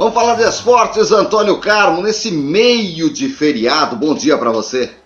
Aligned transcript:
Vamos 0.00 0.14
falar 0.14 0.36
de 0.36 0.44
esportes, 0.44 1.12
Antônio 1.12 1.60
Carmo, 1.60 2.00
nesse 2.00 2.30
meio 2.30 3.12
de 3.12 3.28
feriado. 3.28 3.96
Bom 3.96 4.14
dia 4.14 4.38
para 4.38 4.50
você. 4.50 4.96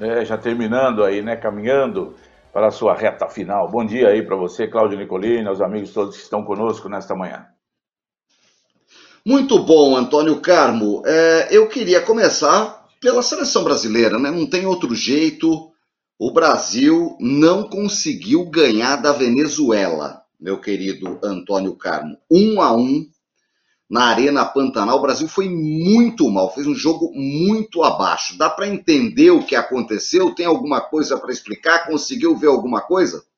É, 0.00 0.24
já 0.24 0.38
terminando 0.38 1.04
aí, 1.04 1.20
né? 1.20 1.36
Caminhando 1.36 2.14
para 2.54 2.68
a 2.68 2.70
sua 2.70 2.94
reta 2.94 3.28
final. 3.28 3.70
Bom 3.70 3.84
dia 3.84 4.08
aí 4.08 4.22
para 4.22 4.34
você, 4.34 4.66
Cláudio 4.66 4.96
Nicolini, 4.96 5.46
aos 5.46 5.60
amigos 5.60 5.92
todos 5.92 6.16
que 6.16 6.22
estão 6.22 6.42
conosco 6.42 6.88
nesta 6.88 7.14
manhã. 7.14 7.44
Muito 9.22 9.58
bom, 9.58 9.94
Antônio 9.94 10.40
Carmo. 10.40 11.02
É, 11.04 11.48
eu 11.50 11.68
queria 11.68 12.00
começar 12.00 12.82
pela 12.98 13.22
seleção 13.22 13.62
brasileira, 13.62 14.18
né? 14.18 14.30
Não 14.30 14.48
tem 14.48 14.64
outro 14.64 14.94
jeito. 14.94 15.70
O 16.18 16.32
Brasil 16.32 17.14
não 17.20 17.68
conseguiu 17.68 18.46
ganhar 18.46 18.96
da 18.96 19.12
Venezuela, 19.12 20.22
meu 20.40 20.58
querido 20.58 21.18
Antônio 21.22 21.76
Carmo. 21.76 22.16
Um 22.30 22.62
a 22.62 22.74
um 22.74 23.06
na 23.88 24.06
Arena 24.06 24.44
Pantanal. 24.44 24.98
O 24.98 25.02
Brasil 25.02 25.28
foi 25.28 25.48
muito 25.48 26.30
mal, 26.30 26.52
fez 26.52 26.66
um 26.66 26.74
jogo 26.74 27.10
muito 27.14 27.82
abaixo. 27.82 28.36
Dá 28.36 28.50
para 28.50 28.66
entender 28.66 29.30
o 29.30 29.44
que 29.44 29.54
aconteceu? 29.54 30.34
Tem 30.34 30.46
alguma 30.46 30.80
coisa 30.80 31.18
para 31.18 31.30
explicar? 31.30 31.86
Conseguiu 31.86 32.36
ver 32.36 32.48
alguma 32.48 32.80
coisa? 32.82 33.24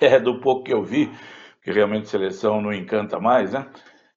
É, 0.00 0.20
do 0.20 0.40
pouco 0.40 0.62
que 0.62 0.72
eu 0.72 0.84
vi, 0.84 1.10
que 1.60 1.72
realmente 1.72 2.08
seleção 2.08 2.62
não 2.62 2.72
encanta 2.72 3.18
mais, 3.18 3.52
né? 3.52 3.68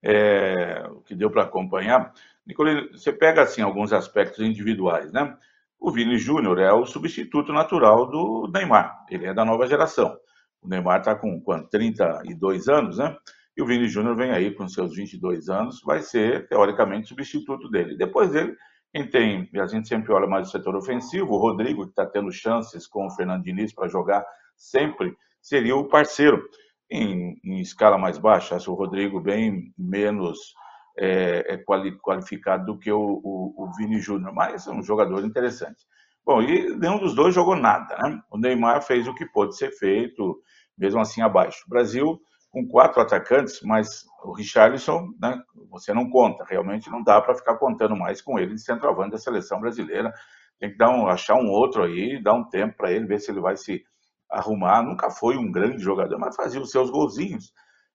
É, 0.03 0.85
o 0.87 1.01
que 1.01 1.15
deu 1.15 1.31
para 1.31 1.41
acompanhar. 1.41 2.13
Nicolino, 2.45 2.91
você 2.91 3.11
pega 3.11 3.41
assim 3.41 3.63
alguns 3.63 3.91
aspectos 3.91 4.45
individuais, 4.45 5.11
né? 5.11 5.35
O 5.79 5.91
Vini 5.91 6.17
Júnior 6.17 6.59
é 6.59 6.71
o 6.71 6.85
substituto 6.85 7.51
natural 7.51 8.05
do 8.05 8.47
Neymar. 8.53 9.03
Ele 9.09 9.25
é 9.25 9.33
da 9.33 9.43
nova 9.43 9.65
geração. 9.65 10.15
O 10.61 10.67
Neymar 10.67 10.99
está 10.99 11.15
com 11.15 11.41
quanto? 11.41 11.69
32 11.69 12.69
anos, 12.69 12.99
né? 12.99 13.17
E 13.55 13.61
o 13.61 13.65
Vini 13.65 13.87
Júnior 13.87 14.15
vem 14.15 14.31
aí 14.31 14.51
com 14.51 14.67
seus 14.67 14.95
22 14.95 15.49
anos, 15.49 15.81
vai 15.83 16.01
ser, 16.01 16.47
teoricamente, 16.47 17.07
substituto 17.07 17.69
dele. 17.69 17.95
Depois 17.95 18.31
dele, 18.31 18.55
quem 18.91 19.07
tem, 19.07 19.49
a 19.55 19.65
gente 19.67 19.87
sempre 19.87 20.11
olha 20.11 20.27
mais 20.27 20.47
o 20.47 20.51
setor 20.51 20.75
ofensivo, 20.75 21.33
o 21.33 21.37
Rodrigo, 21.37 21.83
que 21.83 21.91
está 21.91 22.05
tendo 22.05 22.31
chances 22.31 22.87
com 22.87 23.05
o 23.05 23.11
Fernando 23.11 23.43
Diniz 23.43 23.73
para 23.73 23.87
jogar 23.87 24.25
sempre, 24.55 25.15
seria 25.41 25.75
o 25.75 25.87
parceiro. 25.87 26.43
Em, 26.91 27.39
em 27.43 27.59
escala 27.59 27.97
mais 27.97 28.19
baixa, 28.19 28.55
acho 28.55 28.71
o 28.71 28.75
Rodrigo 28.75 29.19
bem 29.19 29.73
menos 29.75 30.53
é, 30.97 31.53
é 31.53 31.57
qualificado 31.57 32.65
do 32.65 32.77
que 32.77 32.91
o, 32.91 33.19
o, 33.23 33.63
o 33.63 33.71
Vini 33.75 33.99
Júnior, 33.99 34.31
mas 34.33 34.67
é 34.67 34.71
um 34.71 34.83
jogador 34.83 35.25
interessante. 35.25 35.87
Bom, 36.25 36.41
e 36.41 36.75
nenhum 36.77 36.99
dos 36.99 37.15
dois 37.15 37.33
jogou 37.33 37.55
nada, 37.55 37.97
né? 37.97 38.21
O 38.31 38.37
Neymar 38.37 38.81
fez 38.81 39.07
o 39.07 39.13
que 39.13 39.25
pôde 39.25 39.57
ser 39.57 39.71
feito, 39.71 40.39
mesmo 40.77 41.01
assim 41.01 41.21
abaixo. 41.21 41.63
O 41.65 41.69
Brasil 41.69 42.21
com 42.53 42.67
quatro 42.67 43.01
atacantes, 43.01 43.61
mas 43.63 44.05
o 44.23 44.31
Richarlison, 44.31 45.09
né, 45.19 45.41
você 45.71 45.91
não 45.91 46.07
conta, 46.07 46.45
realmente 46.47 46.87
não 46.87 47.03
dá 47.03 47.19
para 47.19 47.33
ficar 47.33 47.57
contando 47.57 47.95
mais 47.95 48.21
com 48.21 48.37
ele 48.37 48.53
de 48.53 48.61
centroavante 48.61 49.13
da 49.13 49.17
seleção 49.17 49.59
brasileira. 49.59 50.13
Tem 50.59 50.69
que 50.69 50.77
dar 50.77 50.91
um, 50.91 51.07
achar 51.07 51.33
um 51.33 51.49
outro 51.49 51.83
aí, 51.83 52.21
dar 52.21 52.35
um 52.35 52.47
tempo 52.47 52.77
para 52.77 52.91
ele, 52.91 53.07
ver 53.07 53.19
se 53.19 53.31
ele 53.31 53.41
vai 53.41 53.57
se 53.57 53.83
arrumar. 54.29 54.83
Nunca 54.83 55.09
foi 55.09 55.35
um 55.35 55.51
grande 55.51 55.81
jogador, 55.81 56.19
mas 56.19 56.35
fazia 56.35 56.61
os 56.61 56.69
seus 56.69 56.91
golzinhos. 56.91 57.51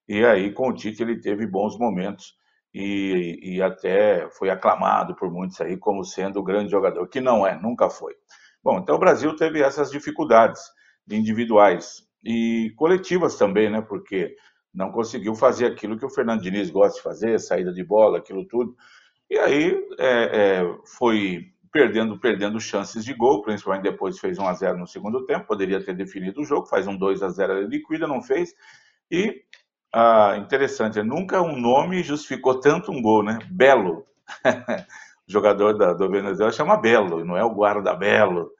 E 0.08 0.24
aí, 0.24 0.52
com 0.52 0.70
o 0.70 0.74
Tite, 0.74 1.02
ele 1.02 1.20
teve 1.20 1.46
bons 1.46 1.78
momentos 1.78 2.34
e, 2.74 3.38
e 3.40 3.62
até 3.62 4.28
foi 4.30 4.50
aclamado 4.50 5.14
por 5.14 5.30
muitos 5.30 5.60
aí 5.60 5.76
como 5.76 6.02
sendo 6.02 6.40
o 6.40 6.44
grande 6.44 6.72
jogador, 6.72 7.06
que 7.08 7.20
não 7.20 7.46
é, 7.46 7.56
nunca 7.56 7.88
foi. 7.88 8.14
Bom, 8.62 8.78
então 8.80 8.96
o 8.96 8.98
Brasil 8.98 9.36
teve 9.36 9.62
essas 9.62 9.88
dificuldades 9.88 10.60
individuais 11.08 12.08
e 12.24 12.72
coletivas 12.76 13.36
também, 13.36 13.70
né? 13.70 13.80
Porque 13.80 14.34
não 14.72 14.90
conseguiu 14.90 15.34
fazer 15.34 15.66
aquilo 15.66 15.98
que 15.98 16.04
o 16.04 16.10
Fernando 16.10 16.42
Diniz 16.42 16.70
gosta 16.70 16.96
de 16.96 17.02
fazer, 17.02 17.38
saída 17.38 17.72
de 17.72 17.84
bola, 17.84 18.18
aquilo 18.18 18.46
tudo. 18.46 18.76
E 19.30 19.38
aí 19.38 19.76
é, 19.98 20.60
é, 20.60 20.78
foi 20.96 21.52
perdendo, 21.70 22.18
perdendo 22.18 22.60
chances 22.60 23.04
de 23.04 23.12
gol, 23.12 23.42
principalmente 23.42 23.82
depois 23.82 24.18
fez 24.18 24.38
1 24.38 24.48
a 24.48 24.54
0 24.54 24.78
no 24.78 24.86
segundo 24.86 25.24
tempo, 25.26 25.46
poderia 25.46 25.82
ter 25.84 25.94
definido 25.94 26.40
o 26.40 26.44
jogo, 26.44 26.66
faz 26.66 26.86
um 26.86 26.96
2 26.96 27.22
a 27.22 27.28
0 27.28 27.58
ele 27.58 27.68
liquida, 27.68 28.06
não 28.06 28.22
fez. 28.22 28.54
E 29.10 29.42
ah, 29.92 30.36
interessante, 30.38 31.02
nunca 31.02 31.42
um 31.42 31.58
nome 31.58 32.02
justificou 32.02 32.60
tanto 32.60 32.92
um 32.92 33.00
gol, 33.00 33.22
né? 33.22 33.38
Belo. 33.50 34.06
o 35.26 35.32
jogador 35.32 35.76
da, 35.76 35.92
do 35.92 36.10
Venezuela 36.10 36.52
chama 36.52 36.76
Belo, 36.76 37.24
não 37.24 37.36
é 37.36 37.44
o 37.44 37.54
guarda 37.54 37.94
Belo 37.94 38.50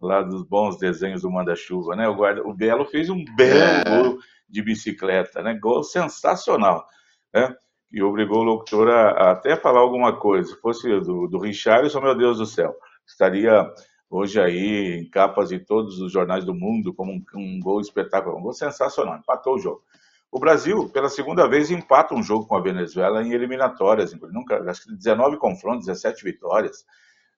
lá 0.00 0.22
dos 0.22 0.42
bons 0.42 0.78
desenhos 0.78 1.22
do 1.22 1.30
Manda-Chuva, 1.30 1.96
né? 1.96 2.08
O, 2.08 2.14
guarda, 2.14 2.46
o 2.46 2.54
Belo 2.54 2.84
fez 2.84 3.08
um 3.10 3.24
belo 3.36 3.58
é. 3.58 3.84
gol 3.84 4.18
de 4.48 4.62
bicicleta, 4.62 5.42
né? 5.42 5.58
Gol 5.60 5.82
sensacional, 5.82 6.86
né? 7.34 7.54
E 7.90 8.02
obrigou 8.02 8.40
o 8.40 8.44
locutor 8.44 8.88
a, 8.88 9.10
a 9.10 9.30
até 9.32 9.56
falar 9.56 9.80
alguma 9.80 10.18
coisa. 10.18 10.50
Se 10.50 10.60
fosse 10.60 10.88
do, 11.00 11.28
do 11.28 11.38
Richarlison, 11.38 12.00
meu 12.00 12.16
Deus 12.16 12.38
do 12.38 12.46
céu, 12.46 12.74
estaria 13.06 13.72
hoje 14.10 14.40
aí 14.40 15.00
em 15.00 15.10
capas 15.10 15.48
de 15.50 15.58
todos 15.58 16.00
os 16.00 16.12
jornais 16.12 16.44
do 16.44 16.54
mundo 16.54 16.94
como 16.94 17.12
um, 17.12 17.24
um 17.34 17.60
gol 17.60 17.80
espetacular, 17.80 18.36
um 18.36 18.42
gol 18.42 18.52
sensacional, 18.52 19.16
empatou 19.16 19.54
o 19.54 19.58
jogo. 19.58 19.82
O 20.30 20.38
Brasil, 20.38 20.88
pela 20.90 21.08
segunda 21.08 21.48
vez, 21.48 21.70
empata 21.70 22.14
um 22.14 22.22
jogo 22.22 22.46
com 22.46 22.56
a 22.56 22.60
Venezuela 22.60 23.22
em 23.22 23.32
eliminatórias. 23.32 24.12
Nunca, 24.14 24.58
acho 24.68 24.84
que 24.84 24.94
19 24.94 25.38
confrontos, 25.38 25.86
17 25.86 26.24
vitórias. 26.24 26.84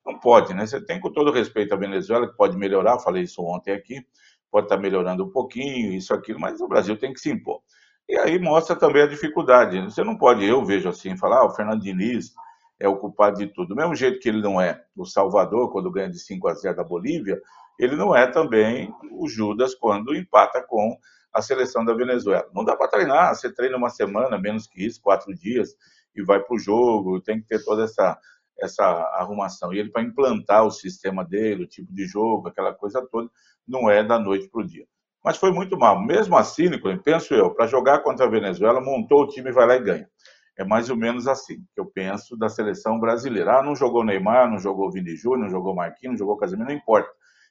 Não 0.04 0.18
pode, 0.18 0.54
né? 0.54 0.66
Você 0.66 0.80
tem, 0.80 0.98
com 0.98 1.12
todo 1.12 1.30
respeito 1.30 1.74
à 1.74 1.76
Venezuela, 1.76 2.26
que 2.26 2.36
pode 2.36 2.56
melhorar, 2.56 2.98
falei 2.98 3.24
isso 3.24 3.42
ontem 3.42 3.72
aqui, 3.72 4.04
pode 4.50 4.66
estar 4.66 4.76
melhorando 4.76 5.24
um 5.24 5.30
pouquinho, 5.30 5.92
isso, 5.92 6.14
aquilo, 6.14 6.40
mas 6.40 6.60
o 6.60 6.68
Brasil 6.68 6.96
tem 6.96 7.12
que 7.12 7.20
se 7.20 7.30
impor. 7.30 7.60
E 8.08 8.16
aí 8.16 8.38
mostra 8.38 8.74
também 8.74 9.02
a 9.02 9.06
dificuldade. 9.06 9.80
Você 9.82 10.02
não 10.02 10.16
pode, 10.16 10.44
eu 10.44 10.64
vejo 10.64 10.88
assim, 10.88 11.16
falar, 11.16 11.40
ah, 11.40 11.46
o 11.46 11.50
Fernando 11.50 11.82
Diniz 11.82 12.32
é 12.80 12.88
o 12.88 12.96
culpado 12.96 13.38
de 13.38 13.48
tudo. 13.48 13.68
Do 13.68 13.76
mesmo 13.76 13.94
jeito 13.94 14.18
que 14.18 14.28
ele 14.28 14.40
não 14.40 14.60
é 14.60 14.82
o 14.96 15.04
Salvador, 15.04 15.70
quando 15.70 15.90
ganha 15.90 16.08
de 16.08 16.18
5 16.18 16.48
a 16.48 16.54
0 16.54 16.76
da 16.76 16.84
Bolívia, 16.84 17.38
ele 17.78 17.96
não 17.96 18.16
é 18.16 18.26
também 18.26 18.92
o 19.12 19.28
Judas 19.28 19.74
quando 19.74 20.14
empata 20.14 20.62
com 20.62 20.96
a 21.32 21.42
seleção 21.42 21.84
da 21.84 21.92
Venezuela. 21.92 22.48
Não 22.54 22.64
dá 22.64 22.74
para 22.76 22.88
treinar, 22.88 23.34
você 23.34 23.52
treina 23.52 23.76
uma 23.76 23.90
semana, 23.90 24.38
menos 24.38 24.66
que 24.66 24.84
isso, 24.84 25.02
quatro 25.02 25.34
dias, 25.34 25.74
e 26.14 26.22
vai 26.22 26.40
para 26.40 26.54
o 26.56 26.58
jogo, 26.58 27.20
tem 27.20 27.40
que 27.40 27.46
ter 27.46 27.62
toda 27.64 27.84
essa 27.84 28.18
essa 28.60 28.84
arrumação. 28.84 29.72
E 29.72 29.78
ele, 29.78 29.90
para 29.90 30.02
implantar 30.02 30.64
o 30.64 30.70
sistema 30.70 31.24
dele, 31.24 31.64
o 31.64 31.68
tipo 31.68 31.92
de 31.92 32.06
jogo, 32.06 32.48
aquela 32.48 32.74
coisa 32.74 33.06
toda, 33.10 33.30
não 33.66 33.90
é 33.90 34.02
da 34.02 34.18
noite 34.18 34.48
para 34.48 34.60
o 34.60 34.66
dia. 34.66 34.86
Mas 35.24 35.36
foi 35.36 35.52
muito 35.52 35.76
mal. 35.76 36.00
Mesmo 36.00 36.36
assim, 36.36 36.68
Nicolai, 36.68 36.98
penso 36.98 37.34
eu, 37.34 37.50
para 37.54 37.66
jogar 37.66 38.00
contra 38.00 38.26
a 38.26 38.28
Venezuela, 38.28 38.80
montou 38.80 39.22
o 39.22 39.28
time, 39.28 39.52
vai 39.52 39.66
lá 39.66 39.76
e 39.76 39.82
ganha. 39.82 40.08
É 40.56 40.64
mais 40.64 40.90
ou 40.90 40.96
menos 40.96 41.28
assim 41.28 41.56
que 41.72 41.80
eu 41.80 41.86
penso 41.86 42.36
da 42.36 42.48
seleção 42.48 42.98
brasileira. 42.98 43.58
Ah, 43.58 43.62
não 43.62 43.76
jogou 43.76 44.04
Neymar, 44.04 44.50
não 44.50 44.58
jogou 44.58 44.90
Vini 44.90 45.14
Júnior, 45.14 45.42
não 45.42 45.50
jogou 45.50 45.74
Marquinhos, 45.74 46.14
não 46.14 46.18
jogou 46.18 46.36
Casemiro, 46.36 46.68
não 46.68 46.74
importa. 46.74 47.08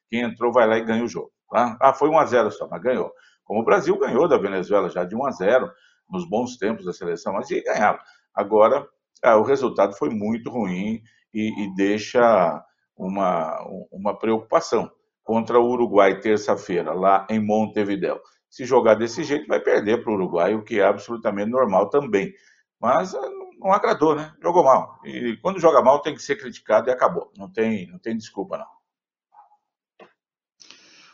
Quem 0.09 0.21
entrou 0.21 0.51
vai 0.51 0.67
lá 0.67 0.77
e 0.77 0.83
ganha 0.83 1.03
o 1.03 1.07
jogo. 1.07 1.31
Tá? 1.49 1.77
Ah, 1.81 1.93
foi 1.93 2.09
1 2.09 2.17
a 2.17 2.25
0 2.25 2.51
só, 2.51 2.67
mas 2.67 2.81
ganhou. 2.81 3.11
Como 3.45 3.61
o 3.61 3.63
Brasil 3.63 3.97
ganhou 3.97 4.27
da 4.27 4.37
Venezuela 4.37 4.89
já 4.89 5.05
de 5.05 5.15
1 5.15 5.25
a 5.25 5.31
0 5.31 5.71
nos 6.09 6.27
bons 6.27 6.57
tempos 6.57 6.85
da 6.85 6.91
seleção, 6.91 7.33
mas 7.33 7.49
ia 7.49 7.63
ganhar. 7.63 7.97
Agora 8.33 8.85
ah, 9.23 9.37
o 9.37 9.43
resultado 9.43 9.95
foi 9.95 10.09
muito 10.09 10.49
ruim 10.49 11.01
e, 11.33 11.63
e 11.63 11.75
deixa 11.75 12.63
uma, 12.95 13.59
uma 13.91 14.17
preocupação. 14.17 14.91
Contra 15.23 15.59
o 15.59 15.69
Uruguai, 15.69 16.19
terça-feira, 16.21 16.93
lá 16.93 17.27
em 17.29 17.39
Montevideo. 17.39 18.19
Se 18.49 18.63
jogar 18.63 18.95
desse 18.95 19.23
jeito, 19.23 19.47
vai 19.47 19.59
perder 19.59 20.01
para 20.01 20.11
o 20.11 20.15
Uruguai, 20.15 20.55
o 20.55 20.63
que 20.63 20.79
é 20.79 20.85
absolutamente 20.85 21.51
normal 21.51 21.89
também. 21.89 22.33
Mas 22.79 23.13
ah, 23.13 23.29
não 23.59 23.73
agradou, 23.73 24.15
né? 24.15 24.33
Jogou 24.41 24.63
mal. 24.63 24.99
E 25.03 25.37
quando 25.41 25.59
joga 25.59 25.81
mal, 25.81 26.01
tem 26.01 26.15
que 26.15 26.21
ser 26.21 26.37
criticado 26.37 26.89
e 26.89 26.93
acabou. 26.93 27.31
Não 27.37 27.51
tem, 27.51 27.87
não 27.87 27.99
tem 27.99 28.15
desculpa, 28.15 28.57
não. 28.57 28.77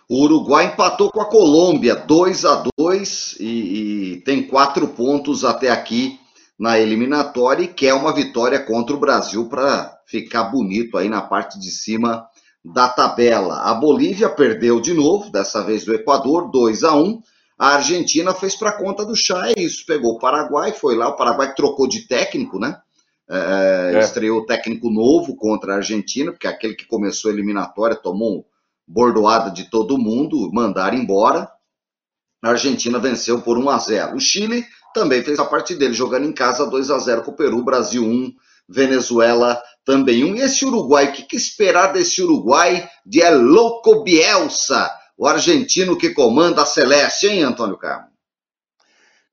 O 0.09 0.25
Uruguai 0.25 0.65
empatou 0.65 1.09
com 1.09 1.21
a 1.21 1.29
Colômbia, 1.29 1.95
2 1.95 2.45
a 2.45 2.63
2 2.77 3.37
e, 3.39 3.45
e 3.45 4.21
tem 4.21 4.45
quatro 4.45 4.89
pontos 4.89 5.43
até 5.43 5.71
aqui 5.71 6.19
na 6.57 6.79
eliminatória 6.79 7.63
e 7.63 7.67
quer 7.67 7.93
uma 7.93 8.13
vitória 8.13 8.59
contra 8.59 8.95
o 8.95 8.99
Brasil 8.99 9.47
para 9.49 9.97
ficar 10.05 10.45
bonito 10.45 10.97
aí 10.97 11.09
na 11.09 11.21
parte 11.21 11.59
de 11.59 11.71
cima 11.71 12.27
da 12.63 12.87
tabela. 12.87 13.61
A 13.61 13.73
Bolívia 13.73 14.29
perdeu 14.29 14.79
de 14.79 14.93
novo, 14.93 15.29
dessa 15.31 15.63
vez 15.63 15.83
do 15.83 15.93
Equador, 15.93 16.49
2 16.49 16.83
a 16.83 16.95
1 16.95 17.21
A 17.57 17.75
Argentina 17.75 18.33
fez 18.33 18.55
para 18.55 18.71
conta 18.71 19.05
do 19.05 19.15
chá, 19.15 19.49
é 19.49 19.59
isso. 19.59 19.85
Pegou 19.85 20.13
o 20.13 20.19
Paraguai, 20.19 20.71
foi 20.71 20.95
lá. 20.95 21.09
O 21.09 21.15
Paraguai 21.15 21.53
trocou 21.53 21.87
de 21.87 22.07
técnico, 22.07 22.59
né? 22.59 22.79
É, 23.29 23.91
é. 23.95 23.99
Estreou 23.99 24.45
técnico 24.45 24.89
novo 24.89 25.35
contra 25.35 25.73
a 25.73 25.75
Argentina, 25.77 26.31
porque 26.31 26.47
aquele 26.47 26.75
que 26.75 26.85
começou 26.85 27.31
a 27.31 27.33
eliminatória 27.33 27.95
tomou 27.95 28.45
bordoada 28.87 29.49
de 29.49 29.69
todo 29.69 29.97
mundo, 29.97 30.51
mandaram 30.53 30.97
embora. 30.97 31.49
A 32.41 32.49
Argentina 32.49 32.99
venceu 32.99 33.41
por 33.41 33.57
1 33.57 33.69
a 33.69 33.77
0. 33.77 34.15
O 34.15 34.19
Chile 34.19 34.65
também 34.93 35.23
fez 35.23 35.39
a 35.39 35.45
parte 35.45 35.75
dele, 35.75 35.93
jogando 35.93 36.25
em 36.25 36.33
casa 36.33 36.69
2 36.69 36.91
a 36.91 36.99
0 36.99 37.23
com 37.23 37.31
o 37.31 37.35
Peru, 37.35 37.63
Brasil 37.63 38.03
1, 38.03 38.33
Venezuela 38.67 39.61
também 39.85 40.23
1. 40.23 40.35
E 40.35 40.41
esse 40.41 40.65
Uruguai, 40.65 41.07
o 41.07 41.11
que, 41.11 41.23
que 41.23 41.35
esperar 41.35 41.93
desse 41.93 42.21
Uruguai 42.21 42.87
de 43.05 43.21
El 43.21 43.41
Loco 43.41 44.03
Bielsa, 44.03 44.89
o 45.17 45.27
argentino 45.27 45.97
que 45.97 46.11
comanda 46.11 46.61
a 46.61 46.65
Celeste, 46.65 47.27
hein, 47.27 47.43
Antônio 47.43 47.77
Carmo? 47.77 48.13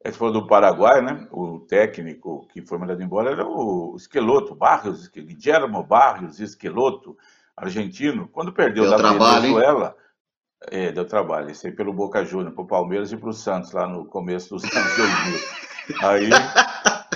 Esse 0.03 0.17
falou 0.17 0.33
do 0.33 0.47
Paraguai, 0.47 1.03
né? 1.03 1.29
O 1.31 1.61
técnico 1.61 2.49
que 2.53 2.63
foi 2.63 2.79
mandado 2.79 3.03
embora 3.03 3.33
era 3.33 3.47
o 3.47 3.95
Esqueloto, 3.97 4.55
Barrios, 4.55 5.07
Guillermo 5.09 5.85
Barrios 5.85 6.41
Esqueloto, 6.41 7.17
argentino. 7.55 8.27
Quando 8.29 8.53
perdeu 8.53 8.85
deu 8.85 8.93
da 8.93 8.97
trabalho, 8.97 9.43
Venezuela, 9.43 9.95
é, 10.69 10.93
deu 10.93 11.05
trabalho. 11.05 11.51
Esse 11.51 11.69
aí 11.69 11.73
pelo 11.73 11.93
Boca 11.93 12.25
Juniors, 12.25 12.55
pro 12.55 12.67
Palmeiras 12.67 13.13
e 13.13 13.17
pro 13.17 13.33
Santos, 13.33 13.73
lá 13.73 13.87
no 13.87 14.05
começo 14.05 14.51
dos 14.51 14.65
anos 14.65 14.97
2000. 14.97 15.41
Aí 16.03 16.31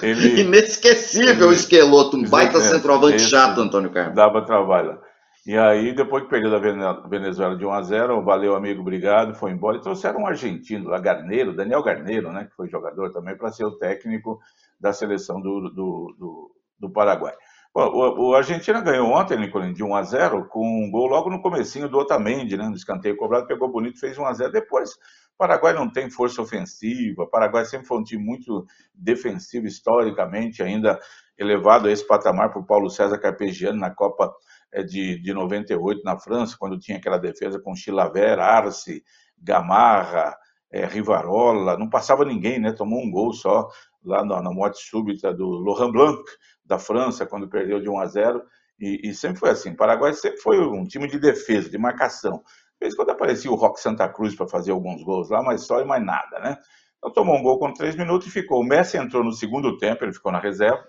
ele, 0.02 0.41
Inesquecível 0.43 1.49
o 1.49 1.52
Esqueloto, 1.52 2.17
um 2.17 2.29
baita 2.29 2.61
centroavante 2.61 3.20
chato, 3.20 3.61
Antônio 3.61 3.91
Carlos. 3.91 4.14
Dava 4.14 4.44
trabalho. 4.44 4.99
E 5.46 5.58
aí, 5.58 5.94
depois 5.94 6.25
que 6.25 6.31
perdeu 6.31 6.50
da 6.50 6.58
Venezuela 7.06 7.55
de 7.55 7.67
1 7.67 7.70
a 7.70 7.82
0 7.82 8.25
valeu, 8.25 8.56
amigo, 8.56 8.81
obrigado, 8.81 9.35
foi 9.35 9.50
embora. 9.50 9.76
E 9.76 9.81
trouxeram 9.81 10.20
um 10.20 10.26
argentino 10.26 10.88
lá, 10.88 10.99
Garneiro, 10.99 11.55
Daniel 11.55 11.82
Garneiro, 11.82 12.32
né, 12.32 12.44
que 12.44 12.56
foi 12.56 12.67
jogador 12.67 13.12
também, 13.12 13.37
para 13.37 13.52
ser 13.52 13.67
o 13.67 13.76
técnico 13.76 14.41
da 14.81 14.91
seleção 14.93 15.43
do, 15.43 15.69
do, 15.69 16.17
do, 16.19 16.50
do 16.81 16.91
Paraguai. 16.91 17.35
O, 17.76 18.35
Argentina 18.37 18.81
ganhou 18.81 19.11
ontem, 19.11 19.37
Nicolino, 19.37 19.75
de 19.75 19.82
1 19.82 19.97
a 19.97 20.03
0 20.05 20.47
com 20.47 20.65
um 20.65 20.88
gol 20.88 21.09
logo 21.09 21.29
no 21.29 21.43
comecinho 21.43 21.88
do 21.88 21.99
Otamendi, 21.99 22.56
né, 22.56 22.69
no 22.69 22.76
escanteio 22.76 23.17
cobrado, 23.17 23.49
pegou 23.49 23.69
bonito, 23.69 23.99
fez 23.99 24.17
1 24.17 24.25
a 24.25 24.32
0 24.32 24.53
Depois, 24.53 24.93
o 24.93 25.37
Paraguai 25.37 25.73
não 25.73 25.91
tem 25.91 26.09
força 26.09 26.41
ofensiva, 26.41 27.25
o 27.25 27.26
Paraguai 27.29 27.65
sempre 27.65 27.88
foi 27.88 27.99
um 27.99 28.05
time 28.05 28.23
muito 28.23 28.65
defensivo 28.94 29.67
historicamente, 29.67 30.62
ainda 30.62 31.00
elevado 31.37 31.88
a 31.88 31.91
esse 31.91 32.06
patamar 32.06 32.53
por 32.53 32.65
Paulo 32.65 32.88
César 32.88 33.19
Carpegiani 33.19 33.81
na 33.81 33.91
Copa 33.91 34.32
é 34.70 34.85
de, 34.85 35.20
de 35.20 35.35
98 35.35 36.00
na 36.05 36.17
França, 36.17 36.56
quando 36.56 36.79
tinha 36.79 36.99
aquela 36.99 37.19
defesa 37.19 37.59
com 37.59 37.75
Chilavert, 37.75 38.41
Arce, 38.41 39.03
Gamarra, 39.37 40.37
é, 40.70 40.87
Rivarola, 40.87 41.77
não 41.77 41.88
passava 41.91 42.25
ninguém, 42.25 42.61
né? 42.61 42.73
Tomou 42.73 43.00
um 43.00 43.11
gol 43.11 43.32
só 43.32 43.69
lá 44.05 44.25
na, 44.25 44.43
na 44.43 44.53
morte 44.53 44.79
súbita 44.81 45.32
do 45.32 45.49
Laurent 45.49 45.93
Blanc, 45.93 46.23
da 46.65 46.79
França, 46.79 47.27
quando 47.27 47.49
perdeu 47.49 47.81
de 47.81 47.89
1 47.89 47.99
a 47.99 48.07
0. 48.07 48.43
E, 48.81 49.09
e 49.09 49.15
sempre 49.15 49.39
foi 49.39 49.51
assim. 49.51 49.71
O 49.71 49.77
Paraguai 49.77 50.13
sempre 50.15 50.39
foi 50.39 50.59
um 50.59 50.85
time 50.85 51.07
de 51.07 51.19
defesa, 51.19 51.69
de 51.69 51.79
marcação. 51.79 52.39
De 52.39 52.81
vez 52.81 52.95
quando 52.95 53.11
aparecia 53.11 53.51
o 53.51 53.55
Rock 53.55 53.81
Santa 53.81 54.09
Cruz 54.09 54.35
para 54.35 54.49
fazer 54.49 54.73
alguns 54.73 55.03
gols 55.03 55.31
lá, 55.31 55.43
mas 55.43 55.67
só 55.67 55.81
e 55.81 55.85
mais 55.85 56.05
nada, 56.05 56.39
né? 56.41 56.57
Então 56.99 57.13
tomou 57.13 57.37
um 57.37 57.43
gol 57.43 57.59
com 57.59 57.73
três 57.73 57.95
minutos 57.95 58.27
e 58.27 58.31
ficou. 58.31 58.61
O 58.61 58.65
Messi 58.65 58.97
entrou 58.97 59.23
no 59.23 59.33
segundo 59.33 59.77
tempo, 59.79 60.05
ele 60.05 60.13
ficou 60.13 60.33
na 60.33 60.41
reserva, 60.41 60.83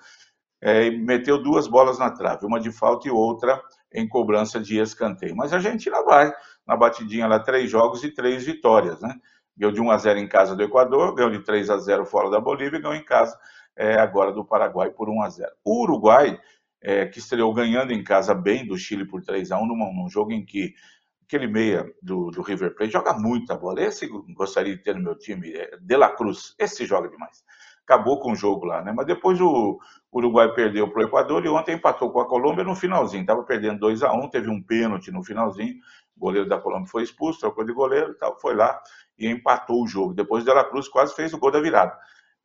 é, 0.61 0.87
e 0.87 0.97
meteu 0.97 1.41
duas 1.41 1.67
bolas 1.67 1.99
na 1.99 2.09
trave, 2.09 2.45
uma 2.45 2.59
de 2.59 2.71
falta 2.71 3.07
e 3.07 3.11
outra 3.11 3.61
em 3.93 4.07
cobrança 4.07 4.59
de 4.59 4.79
escanteio. 4.79 5.35
Mas 5.35 5.53
a 5.53 5.57
Argentina 5.57 6.01
vai 6.03 6.33
na 6.65 6.75
batidinha 6.75 7.27
lá, 7.27 7.39
três 7.39 7.69
jogos 7.69 8.03
e 8.03 8.11
três 8.11 8.43
vitórias, 8.43 8.99
né? 9.01 9.13
Ganhou 9.57 9.71
de 9.71 9.81
1 9.81 9.91
a 9.91 9.97
0 9.97 10.19
em 10.19 10.27
casa 10.27 10.55
do 10.55 10.63
Equador, 10.63 11.15
ganhou 11.15 11.31
de 11.31 11.43
3 11.43 11.69
a 11.69 11.77
0 11.77 12.05
fora 12.05 12.29
da 12.29 12.41
Bolívia 12.41 12.79
ganhou 12.79 12.95
em 12.95 13.05
casa 13.05 13.37
é, 13.75 13.99
agora 13.99 14.31
do 14.31 14.45
Paraguai 14.45 14.89
por 14.89 15.09
1 15.09 15.21
a 15.21 15.29
0. 15.29 15.51
O 15.63 15.83
Uruguai, 15.83 16.39
é, 16.81 17.05
que 17.05 17.19
estreou 17.19 17.53
ganhando 17.53 17.91
em 17.91 18.03
casa 18.03 18.33
bem 18.33 18.65
do 18.65 18.77
Chile 18.77 19.05
por 19.05 19.21
3 19.23 19.51
a 19.51 19.59
1 19.59 19.65
num, 19.65 19.93
num 19.93 20.09
jogo 20.09 20.31
em 20.31 20.45
que 20.45 20.73
aquele 21.25 21.47
meia 21.47 21.91
do, 22.01 22.29
do, 22.29 22.41
River 22.41 22.75
Plate 22.75 22.93
joga 22.93 23.13
muita 23.13 23.55
bola. 23.55 23.81
Esse 23.81 24.07
gostaria 24.07 24.75
de 24.75 24.83
ter 24.83 24.95
no 24.95 25.01
meu 25.01 25.17
time, 25.17 25.53
é 25.53 25.77
De 25.81 25.97
La 25.97 26.09
Cruz. 26.09 26.55
Esse 26.59 26.85
joga 26.85 27.09
demais 27.09 27.43
acabou 27.85 28.19
com 28.19 28.31
o 28.31 28.35
jogo 28.35 28.65
lá, 28.65 28.81
né? 28.81 28.91
Mas 28.91 29.05
depois 29.05 29.39
o 29.39 29.79
Uruguai 30.11 30.51
perdeu 30.53 30.89
para 30.89 31.03
o 31.03 31.05
Equador 31.05 31.45
e 31.45 31.49
ontem 31.49 31.75
empatou 31.75 32.11
com 32.11 32.19
a 32.19 32.27
Colômbia 32.27 32.63
no 32.63 32.75
finalzinho. 32.75 33.21
Estava 33.21 33.43
perdendo 33.43 33.79
2 33.79 34.01
a 34.01 34.11
1 34.11 34.29
teve 34.29 34.49
um 34.49 34.61
pênalti 34.61 35.11
no 35.11 35.23
finalzinho. 35.23 35.75
O 36.17 36.19
goleiro 36.19 36.49
da 36.49 36.57
Colômbia 36.57 36.87
foi 36.87 37.03
expulso, 37.03 37.39
trocou 37.39 37.63
de 37.63 37.71
goleiro 37.71 38.11
e 38.11 38.15
tal, 38.15 38.39
foi 38.39 38.55
lá 38.55 38.81
e 39.17 39.27
empatou 39.27 39.83
o 39.83 39.87
jogo. 39.87 40.13
Depois 40.13 40.43
o 40.43 40.45
De 40.45 40.51
La 40.51 40.63
Cruz 40.63 40.87
quase 40.87 41.15
fez 41.15 41.33
o 41.33 41.37
gol 41.37 41.51
da 41.51 41.61
virada. 41.61 41.95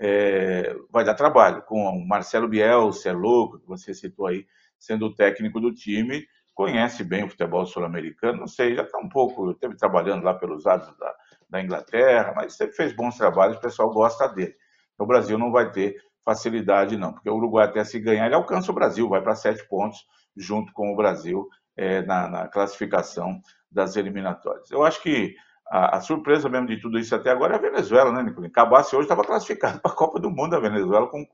É, 0.02 0.74
vai 0.90 1.04
dar 1.04 1.14
trabalho 1.14 1.62
com 1.62 1.84
o 1.84 2.08
Marcelo 2.08 2.48
Bielsa, 2.48 3.10
é 3.10 3.12
louco, 3.12 3.58
que 3.58 3.66
você 3.68 3.92
citou 3.92 4.26
aí, 4.26 4.46
sendo 4.78 5.06
o 5.06 5.14
técnico 5.14 5.60
do 5.60 5.74
time, 5.74 6.26
conhece 6.54 7.04
bem 7.04 7.24
o 7.24 7.28
futebol 7.28 7.66
sul-americano, 7.66 8.40
não 8.40 8.46
sei, 8.46 8.74
já 8.74 8.82
está 8.82 8.98
um 8.98 9.08
pouco, 9.08 9.50
esteve 9.50 9.76
trabalhando 9.76 10.24
lá 10.24 10.34
pelos 10.34 10.64
lados 10.64 10.96
da, 10.98 11.14
da 11.50 11.62
Inglaterra, 11.62 12.32
mas 12.34 12.54
sempre 12.54 12.74
fez 12.74 12.94
bons 12.94 13.16
trabalhos, 13.16 13.58
o 13.58 13.60
pessoal 13.60 13.90
gosta 13.90 14.26
dele. 14.28 14.54
O 14.98 15.06
Brasil 15.06 15.38
não 15.38 15.50
vai 15.50 15.70
ter 15.70 15.96
facilidade, 16.24 16.96
não, 16.96 17.12
porque 17.12 17.28
o 17.28 17.34
Uruguai, 17.34 17.66
até 17.66 17.82
se 17.84 17.98
ganhar, 17.98 18.26
ele 18.26 18.34
alcança 18.34 18.70
o 18.70 18.74
Brasil, 18.74 19.08
vai 19.08 19.20
para 19.20 19.34
sete 19.34 19.66
pontos, 19.68 20.06
junto 20.36 20.72
com 20.72 20.92
o 20.92 20.96
Brasil, 20.96 21.48
é, 21.76 22.02
na, 22.02 22.28
na, 22.28 22.48
classificação 22.48 23.40
das 23.70 23.96
eliminatórias. 23.96 24.70
Eu 24.70 24.84
acho 24.84 25.02
que 25.02 25.34
a, 25.70 25.98
a, 25.98 26.00
surpresa 26.00 26.48
mesmo 26.48 26.66
de 26.66 26.80
tudo 26.80 26.98
isso 26.98 27.14
até 27.14 27.30
agora 27.30 27.54
é 27.54 27.56
a 27.56 27.60
Venezuela, 27.60 28.10
né, 28.10 28.24
Nicolino? 28.24 28.50
Acabasse 28.50 28.96
hoje, 28.96 29.04
estava 29.04 29.22
classificado 29.22 29.78
para 29.80 29.92
a 29.92 29.94
Copa 29.94 30.18
do 30.18 30.30
Mundo 30.30 30.56
a 30.56 30.60
Venezuela 30.60 31.06
com, 31.06 31.24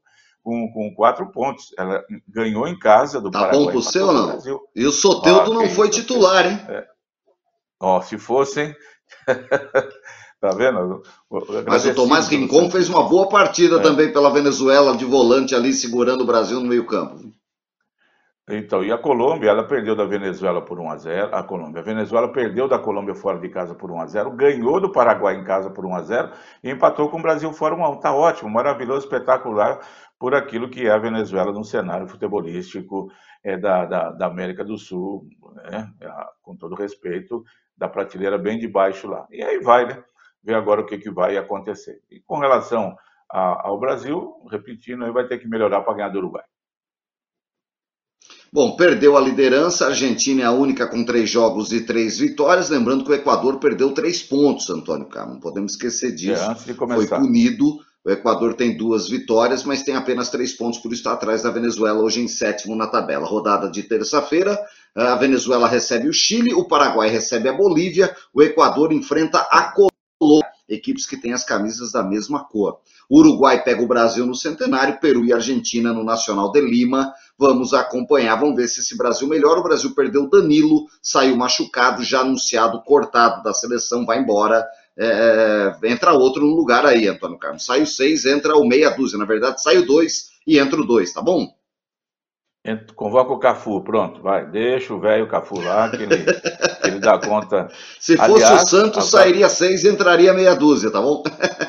com, 0.42 0.70
com, 0.72 0.94
quatro 0.94 1.26
pontos. 1.32 1.74
Ela 1.78 2.04
ganhou 2.28 2.68
em 2.68 2.78
casa 2.78 3.20
do 3.20 3.30
tá 3.30 3.40
Paraguai. 3.40 3.58
Tá 3.58 3.64
bom 3.64 3.70
para 3.70 3.78
o 3.78 3.82
seu 3.82 4.06
ou 4.06 4.12
não? 4.12 4.26
Brasil. 4.26 4.60
E 4.76 4.84
o 4.84 4.92
Soteldo 4.92 5.52
ah, 5.52 5.54
não 5.54 5.70
foi 5.70 5.88
titular, 5.88 6.46
hein? 6.46 6.60
É. 6.68 6.86
Ó, 7.80 8.00
se 8.02 8.18
fossem. 8.18 8.74
Tá 10.38 10.50
vendo? 10.50 11.02
Mas 11.66 11.86
o 11.86 11.94
Tomás 11.94 12.28
Rincon 12.28 12.70
fez 12.70 12.90
uma 12.90 13.08
boa 13.08 13.26
partida 13.26 13.76
é. 13.76 13.82
também 13.82 14.12
pela 14.12 14.30
Venezuela 14.30 14.94
de 14.94 15.04
volante 15.04 15.54
ali 15.54 15.72
segurando 15.72 16.20
o 16.20 16.26
Brasil 16.26 16.60
no 16.60 16.68
meio-campo. 16.68 17.32
Então, 18.48 18.84
e 18.84 18.92
a 18.92 18.98
Colômbia, 18.98 19.50
ela 19.50 19.66
perdeu 19.66 19.96
da 19.96 20.04
Venezuela 20.04 20.64
por 20.64 20.78
1 20.78 20.90
a 20.90 20.96
0. 20.96 21.34
A 21.34 21.42
Colômbia, 21.42 21.82
a 21.82 21.84
Venezuela 21.84 22.30
perdeu 22.30 22.68
da 22.68 22.78
Colômbia 22.78 23.12
fora 23.12 23.40
de 23.40 23.48
casa 23.48 23.74
por 23.74 23.90
1 23.90 24.00
a 24.00 24.06
0, 24.06 24.30
ganhou 24.36 24.80
do 24.80 24.92
Paraguai 24.92 25.34
em 25.34 25.42
casa 25.42 25.68
por 25.68 25.84
1 25.84 25.94
a 25.96 26.02
0 26.02 26.32
e 26.62 26.70
empatou 26.70 27.10
com 27.10 27.18
o 27.18 27.22
Brasil 27.22 27.52
fora 27.52 27.74
1 27.74 27.84
a 27.84 27.90
1. 27.90 28.00
Tá 28.00 28.14
ótimo, 28.14 28.48
maravilhoso, 28.48 29.06
espetacular 29.06 29.80
por 30.16 30.32
aquilo 30.32 30.70
que 30.70 30.86
é 30.86 30.92
a 30.92 30.98
Venezuela 30.98 31.50
no 31.50 31.64
cenário 31.64 32.06
futebolístico 32.06 33.10
é, 33.42 33.56
da, 33.56 33.84
da, 33.84 34.10
da 34.12 34.26
América 34.26 34.64
do 34.64 34.78
Sul, 34.78 35.26
né? 35.68 35.92
com 36.40 36.54
todo 36.54 36.76
respeito, 36.76 37.42
da 37.76 37.88
prateleira 37.88 38.38
bem 38.38 38.58
de 38.58 38.68
baixo 38.68 39.08
lá. 39.08 39.26
E 39.28 39.42
aí 39.42 39.58
vai, 39.58 39.86
né? 39.86 40.04
ver 40.44 40.54
agora 40.54 40.80
o 40.80 40.86
que, 40.86 40.98
que 40.98 41.10
vai 41.10 41.36
acontecer. 41.36 42.00
E 42.08 42.20
com 42.20 42.38
relação 42.38 42.96
a, 43.28 43.66
ao 43.66 43.76
Brasil, 43.80 44.34
repetindo, 44.48 45.04
aí 45.04 45.10
vai 45.10 45.26
ter 45.26 45.38
que 45.38 45.48
melhorar 45.48 45.80
para 45.80 45.94
ganhar 45.94 46.10
do 46.10 46.18
Uruguai. 46.18 46.44
Bom, 48.52 48.76
perdeu 48.76 49.16
a 49.16 49.20
liderança, 49.20 49.84
a 49.84 49.88
Argentina 49.88 50.42
é 50.42 50.44
a 50.44 50.52
única 50.52 50.86
com 50.86 51.04
três 51.04 51.28
jogos 51.28 51.72
e 51.72 51.80
três 51.80 52.18
vitórias. 52.18 52.70
Lembrando 52.70 53.04
que 53.04 53.10
o 53.10 53.14
Equador 53.14 53.58
perdeu 53.58 53.92
três 53.92 54.22
pontos, 54.22 54.70
Antônio 54.70 55.06
Carlos. 55.06 55.34
Não 55.34 55.40
podemos 55.40 55.72
esquecer 55.72 56.14
disso. 56.14 56.42
É, 56.42 56.46
antes 56.46 56.64
de 56.64 56.74
começar. 56.74 57.06
Foi 57.06 57.18
punido. 57.18 57.78
O 58.04 58.10
Equador 58.10 58.54
tem 58.54 58.76
duas 58.76 59.08
vitórias, 59.08 59.64
mas 59.64 59.82
tem 59.82 59.96
apenas 59.96 60.30
três 60.30 60.52
pontos, 60.52 60.78
por 60.78 60.92
isso 60.92 61.00
está 61.00 61.12
atrás 61.12 61.42
da 61.42 61.50
Venezuela, 61.50 62.00
hoje 62.00 62.20
em 62.20 62.28
sétimo 62.28 62.76
na 62.76 62.86
tabela. 62.86 63.26
Rodada 63.26 63.68
de 63.68 63.82
terça-feira, 63.82 64.56
a 64.94 65.16
Venezuela 65.16 65.66
recebe 65.66 66.08
o 66.08 66.12
Chile, 66.12 66.54
o 66.54 66.68
Paraguai 66.68 67.10
recebe 67.10 67.48
a 67.48 67.52
Bolívia, 67.52 68.14
o 68.32 68.40
Equador 68.40 68.92
enfrenta 68.92 69.38
a 69.50 69.72
Colômbia 69.72 69.95
equipes 70.68 71.06
que 71.06 71.16
têm 71.16 71.32
as 71.32 71.44
camisas 71.44 71.92
da 71.92 72.02
mesma 72.02 72.44
cor. 72.44 72.78
O 73.08 73.18
Uruguai 73.18 73.62
pega 73.62 73.82
o 73.82 73.86
Brasil 73.86 74.26
no 74.26 74.34
Centenário, 74.34 74.98
Peru 75.00 75.24
e 75.24 75.32
Argentina 75.32 75.92
no 75.92 76.02
Nacional 76.02 76.50
de 76.50 76.60
Lima. 76.60 77.12
Vamos 77.38 77.72
acompanhar, 77.72 78.36
vamos 78.36 78.56
ver 78.56 78.66
se 78.68 78.80
esse 78.80 78.96
Brasil 78.96 79.28
melhora. 79.28 79.60
O 79.60 79.62
Brasil 79.62 79.94
perdeu 79.94 80.28
Danilo, 80.28 80.86
saiu 81.00 81.36
machucado, 81.36 82.02
já 82.02 82.20
anunciado, 82.20 82.82
cortado 82.82 83.42
da 83.42 83.52
seleção, 83.52 84.04
vai 84.04 84.18
embora. 84.18 84.66
É, 84.98 85.76
entra 85.84 86.14
outro 86.14 86.44
no 86.44 86.54
lugar 86.54 86.84
aí, 86.84 87.06
Antônio 87.06 87.38
Carlos. 87.38 87.64
Saiu 87.64 87.86
seis, 87.86 88.24
entra 88.24 88.56
o 88.56 88.66
meia 88.66 88.90
dúzia. 88.90 89.18
Na 89.18 89.26
verdade, 89.26 89.62
saiu 89.62 89.86
dois 89.86 90.30
e 90.46 90.58
entra 90.58 90.80
o 90.80 90.86
dois, 90.86 91.12
tá 91.12 91.22
bom? 91.22 91.55
Convoca 92.96 93.32
o 93.32 93.38
Cafu, 93.38 93.80
pronto, 93.82 94.20
vai. 94.20 94.44
Deixa 94.50 94.92
o 94.92 94.98
velho 94.98 95.28
Cafu 95.28 95.60
lá, 95.60 95.88
que 95.88 96.02
ele, 96.02 96.16
que 96.16 96.88
ele 96.88 96.98
dá 96.98 97.18
conta. 97.18 97.68
Se 98.00 98.16
fosse 98.16 98.44
Aliás, 98.44 98.62
o 98.62 98.66
Santos, 98.66 99.14
a... 99.14 99.18
sairia 99.18 99.48
seis 99.48 99.84
e 99.84 99.88
entraria 99.88 100.34
meia 100.34 100.54
dúzia, 100.54 100.90
tá 100.90 101.00
bom? 101.00 101.22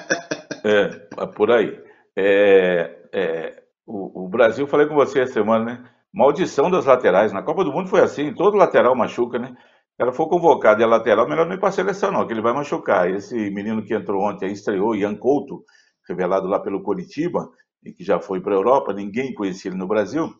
é, 0.65 1.23
é 1.23 1.25
por 1.27 1.51
aí. 1.51 1.79
É, 2.15 2.97
é, 3.13 3.63
o, 3.85 4.25
o, 4.25 4.27
Brasil, 4.29 4.65
falei 4.65 4.87
com 4.87 4.95
você 4.95 5.19
essa 5.19 5.33
semana, 5.33 5.65
né? 5.65 5.83
Maldição 6.11 6.71
das 6.71 6.85
laterais. 6.85 7.31
Na 7.31 7.43
Copa 7.43 7.63
do 7.63 7.71
Mundo 7.71 7.89
foi 7.89 8.01
assim, 8.01 8.33
todo 8.33 8.57
lateral 8.57 8.95
machuca, 8.95 9.37
né? 9.37 9.55
Ela 9.99 10.11
foi 10.11 10.27
convocado 10.27 10.81
e 10.81 10.83
a 10.83 10.87
lateral, 10.87 11.27
melhor 11.27 11.45
não 11.45 11.53
ir 11.53 11.59
para 11.59 11.69
a 11.69 11.71
seleção, 11.71 12.11
não, 12.11 12.25
que 12.25 12.33
ele 12.33 12.41
vai 12.41 12.53
machucar. 12.53 13.09
Esse 13.09 13.35
menino 13.51 13.83
que 13.83 13.93
entrou 13.93 14.23
ontem, 14.23 14.51
estreou, 14.51 14.95
Ian 14.95 15.15
Couto, 15.15 15.63
revelado 16.07 16.47
lá 16.47 16.59
pelo 16.59 16.81
Coritiba, 16.81 17.49
e 17.83 17.91
que 17.91 18.03
já 18.03 18.19
foi 18.19 18.41
para 18.41 18.53
a 18.53 18.57
Europa, 18.57 18.93
ninguém 18.93 19.33
conhecia 19.33 19.69
ele 19.69 19.77
no 19.77 19.87
Brasil 19.87 20.29
é, 20.29 20.33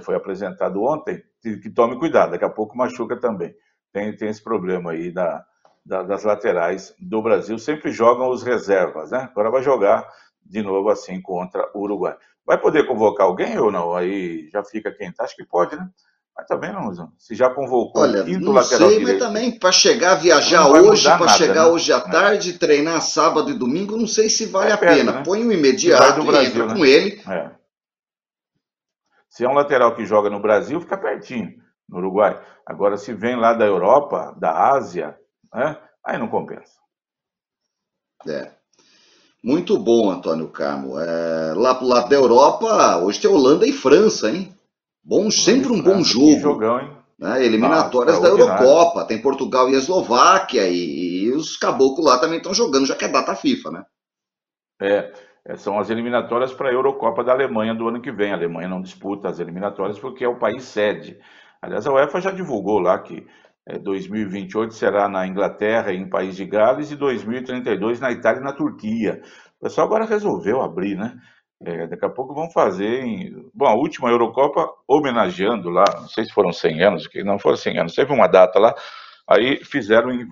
foi 0.00 0.14
apresentado 0.14 0.82
ontem, 0.82 1.22
que, 1.42 1.70
tome 1.70 1.98
cuidado, 1.98 2.32
daqui 2.32 2.44
a 2.44 2.50
pouco 2.50 2.76
machuca 2.76 3.16
também. 3.16 3.54
Tem, 3.92 4.16
tem 4.16 4.28
esse 4.28 4.42
problema 4.42 4.92
aí 4.92 5.12
da, 5.12 5.44
da, 5.84 6.02
das 6.02 6.24
laterais 6.24 6.94
do 6.98 7.22
Brasil, 7.22 7.58
sempre 7.58 7.92
jogam 7.92 8.30
os 8.30 8.42
reservas, 8.42 9.10
né? 9.10 9.28
Agora 9.30 9.50
vai 9.50 9.62
jogar 9.62 10.08
de 10.44 10.62
novo 10.62 10.88
assim 10.88 11.20
contra 11.20 11.70
o 11.74 11.80
Uruguai. 11.80 12.16
Vai 12.46 12.58
poder 12.58 12.86
convocar 12.86 13.26
alguém 13.26 13.58
ou 13.58 13.70
não? 13.70 13.94
Aí 13.94 14.48
já 14.50 14.62
fica 14.64 14.92
quem 14.92 15.12
tá. 15.12 15.24
Acho 15.24 15.36
que 15.36 15.44
pode, 15.44 15.76
né? 15.76 15.88
Mas 16.36 16.46
também 16.46 16.72
não, 16.72 16.92
se 17.16 17.34
já 17.34 17.48
convocou 17.48 18.02
Olha, 18.02 18.22
o 18.22 18.24
quinto 18.24 18.40
não 18.40 18.52
lateral 18.52 18.88
sei, 18.88 18.98
direito. 18.98 19.20
mas 19.20 19.28
também 19.28 19.56
para 19.56 19.70
chegar, 19.70 20.16
viajar 20.16 20.68
hoje, 20.68 21.04
para 21.04 21.28
chegar 21.28 21.66
né? 21.66 21.70
hoje 21.70 21.92
à 21.92 22.00
tarde, 22.00 22.58
treinar 22.58 23.00
sábado 23.02 23.50
e 23.50 23.54
domingo, 23.54 23.96
não 23.96 24.06
sei 24.06 24.28
se 24.28 24.46
vale 24.46 24.70
é 24.70 24.72
a 24.72 24.78
pena. 24.78 25.12
Né? 25.12 25.22
Põe 25.24 25.46
o 25.46 25.52
imediato 25.52 26.20
e 26.20 26.26
Brasil, 26.26 26.48
entra 26.48 26.66
né? 26.66 26.74
com 26.74 26.84
ele. 26.84 27.22
É. 27.28 27.50
Se 29.34 29.44
é 29.44 29.48
um 29.48 29.52
lateral 29.52 29.96
que 29.96 30.06
joga 30.06 30.30
no 30.30 30.38
Brasil, 30.38 30.80
fica 30.80 30.96
pertinho, 30.96 31.60
no 31.88 31.98
Uruguai. 31.98 32.40
Agora, 32.64 32.96
se 32.96 33.12
vem 33.12 33.34
lá 33.34 33.52
da 33.52 33.66
Europa, 33.66 34.32
da 34.38 34.70
Ásia, 34.70 35.18
né? 35.52 35.76
aí 36.06 36.16
não 36.16 36.28
compensa. 36.28 36.78
É. 38.28 38.52
Muito 39.42 39.76
bom, 39.76 40.08
Antônio 40.08 40.46
Carmo. 40.50 41.00
É, 41.00 41.52
lá 41.52 41.74
pro 41.74 41.84
lado 41.84 42.08
da 42.08 42.14
Europa, 42.14 42.98
hoje 42.98 43.20
tem 43.20 43.28
Holanda 43.28 43.66
e 43.66 43.72
França, 43.72 44.30
hein? 44.30 44.56
Bom, 45.02 45.28
sempre 45.32 45.72
um 45.72 45.82
bom 45.82 46.00
jogo. 46.00 46.38
jogão, 46.38 46.78
hein? 46.78 46.96
Né? 47.18 47.44
Eliminatórias 47.44 48.20
da 48.20 48.28
Eurocopa. 48.28 49.04
Tem 49.04 49.20
Portugal 49.20 49.68
e 49.68 49.74
Eslováquia, 49.74 50.68
e, 50.68 51.24
e 51.24 51.32
os 51.32 51.56
caboclos 51.56 52.06
lá 52.06 52.20
também 52.20 52.36
estão 52.36 52.54
jogando, 52.54 52.86
já 52.86 52.94
que 52.94 53.04
é 53.04 53.08
data 53.08 53.34
FIFA, 53.34 53.70
né? 53.72 53.84
É 54.80 55.12
são 55.56 55.78
as 55.78 55.90
eliminatórias 55.90 56.52
para 56.52 56.70
a 56.70 56.72
Eurocopa 56.72 57.22
da 57.22 57.32
Alemanha 57.32 57.74
do 57.74 57.88
ano 57.88 58.00
que 58.00 58.10
vem. 58.10 58.32
A 58.32 58.36
Alemanha 58.36 58.68
não 58.68 58.80
disputa 58.80 59.28
as 59.28 59.38
eliminatórias 59.38 59.98
porque 59.98 60.24
é 60.24 60.28
o 60.28 60.38
país 60.38 60.64
sede. 60.64 61.18
Aliás, 61.60 61.86
a 61.86 61.92
UEFA 61.92 62.20
já 62.20 62.30
divulgou 62.30 62.78
lá 62.78 62.98
que 62.98 63.26
é, 63.66 63.78
2028 63.78 64.74
será 64.74 65.08
na 65.08 65.26
Inglaterra 65.26 65.92
e 65.92 65.96
em 65.96 66.08
País 66.08 66.36
de 66.36 66.44
Gales 66.44 66.90
e 66.90 66.96
2032 66.96 68.00
na 68.00 68.10
Itália 68.10 68.40
e 68.40 68.44
na 68.44 68.52
Turquia. 68.52 69.22
O 69.58 69.64
pessoal 69.64 69.86
agora 69.86 70.04
resolveu 70.04 70.62
abrir, 70.62 70.96
né? 70.96 71.14
É, 71.62 71.86
daqui 71.86 72.04
a 72.04 72.10
pouco 72.10 72.34
vão 72.34 72.50
fazer. 72.50 73.02
Em... 73.04 73.32
Bom, 73.54 73.66
a 73.66 73.74
última 73.74 74.10
Eurocopa 74.10 74.66
homenageando 74.88 75.70
lá, 75.70 75.84
não 76.00 76.08
sei 76.08 76.24
se 76.24 76.32
foram 76.32 76.52
100 76.52 76.82
anos, 76.82 77.06
que 77.06 77.22
não 77.22 77.38
foram 77.38 77.56
100 77.56 77.78
anos, 77.80 77.94
teve 77.94 78.12
uma 78.12 78.26
data 78.26 78.58
lá, 78.58 78.74
aí 79.28 79.64
fizeram 79.64 80.10
em, 80.10 80.26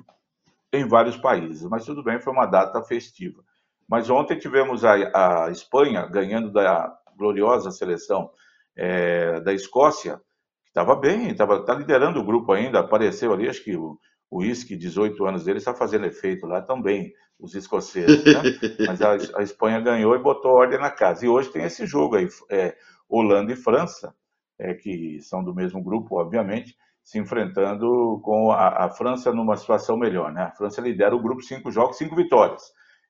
em 0.72 0.86
vários 0.86 1.16
países, 1.16 1.66
mas 1.68 1.86
tudo 1.86 2.02
bem, 2.02 2.20
foi 2.20 2.32
uma 2.32 2.46
data 2.46 2.82
festiva. 2.82 3.42
Mas 3.88 4.08
ontem 4.10 4.38
tivemos 4.38 4.84
a, 4.84 5.46
a 5.46 5.50
Espanha 5.50 6.06
ganhando 6.06 6.50
da 6.50 6.92
gloriosa 7.16 7.70
seleção 7.70 8.30
é, 8.76 9.40
da 9.40 9.52
Escócia, 9.52 10.16
que 10.64 10.70
estava 10.70 10.96
bem, 10.96 11.28
estava 11.28 11.64
tá 11.64 11.74
liderando 11.74 12.20
o 12.20 12.24
grupo 12.24 12.52
ainda, 12.52 12.80
apareceu 12.80 13.32
ali, 13.32 13.48
acho 13.48 13.62
que 13.62 13.76
o, 13.76 13.98
o 14.30 14.38
uísque, 14.38 14.76
18 14.76 15.24
anos 15.26 15.44
dele, 15.44 15.58
está 15.58 15.74
fazendo 15.74 16.06
efeito 16.06 16.46
lá 16.46 16.62
também, 16.62 17.12
os 17.38 17.54
escoceses. 17.54 18.24
Né? 18.24 18.42
Mas 18.86 19.02
a, 19.02 19.12
a, 19.38 19.42
Espanha 19.42 19.80
ganhou 19.80 20.14
e 20.14 20.22
botou 20.22 20.52
ordem 20.52 20.78
na 20.78 20.90
casa. 20.90 21.26
E 21.26 21.28
hoje 21.28 21.50
tem 21.50 21.64
esse 21.64 21.86
jogo 21.86 22.16
aí, 22.16 22.28
é, 22.50 22.74
Holanda 23.08 23.52
e 23.52 23.56
França, 23.56 24.14
é, 24.58 24.74
que 24.74 25.20
são 25.20 25.44
do 25.44 25.54
mesmo 25.54 25.82
grupo, 25.82 26.18
obviamente, 26.18 26.74
se 27.02 27.18
enfrentando 27.18 28.20
com 28.22 28.52
a, 28.52 28.86
a, 28.86 28.90
França 28.90 29.32
numa 29.32 29.56
situação 29.56 29.96
melhor. 29.96 30.32
Né? 30.32 30.42
A 30.44 30.52
França 30.52 30.80
lidera 30.80 31.14
o 31.14 31.22
grupo, 31.22 31.42
cinco 31.42 31.70
jogos, 31.70 31.98
cinco 31.98 32.14
vitórias. 32.14 32.62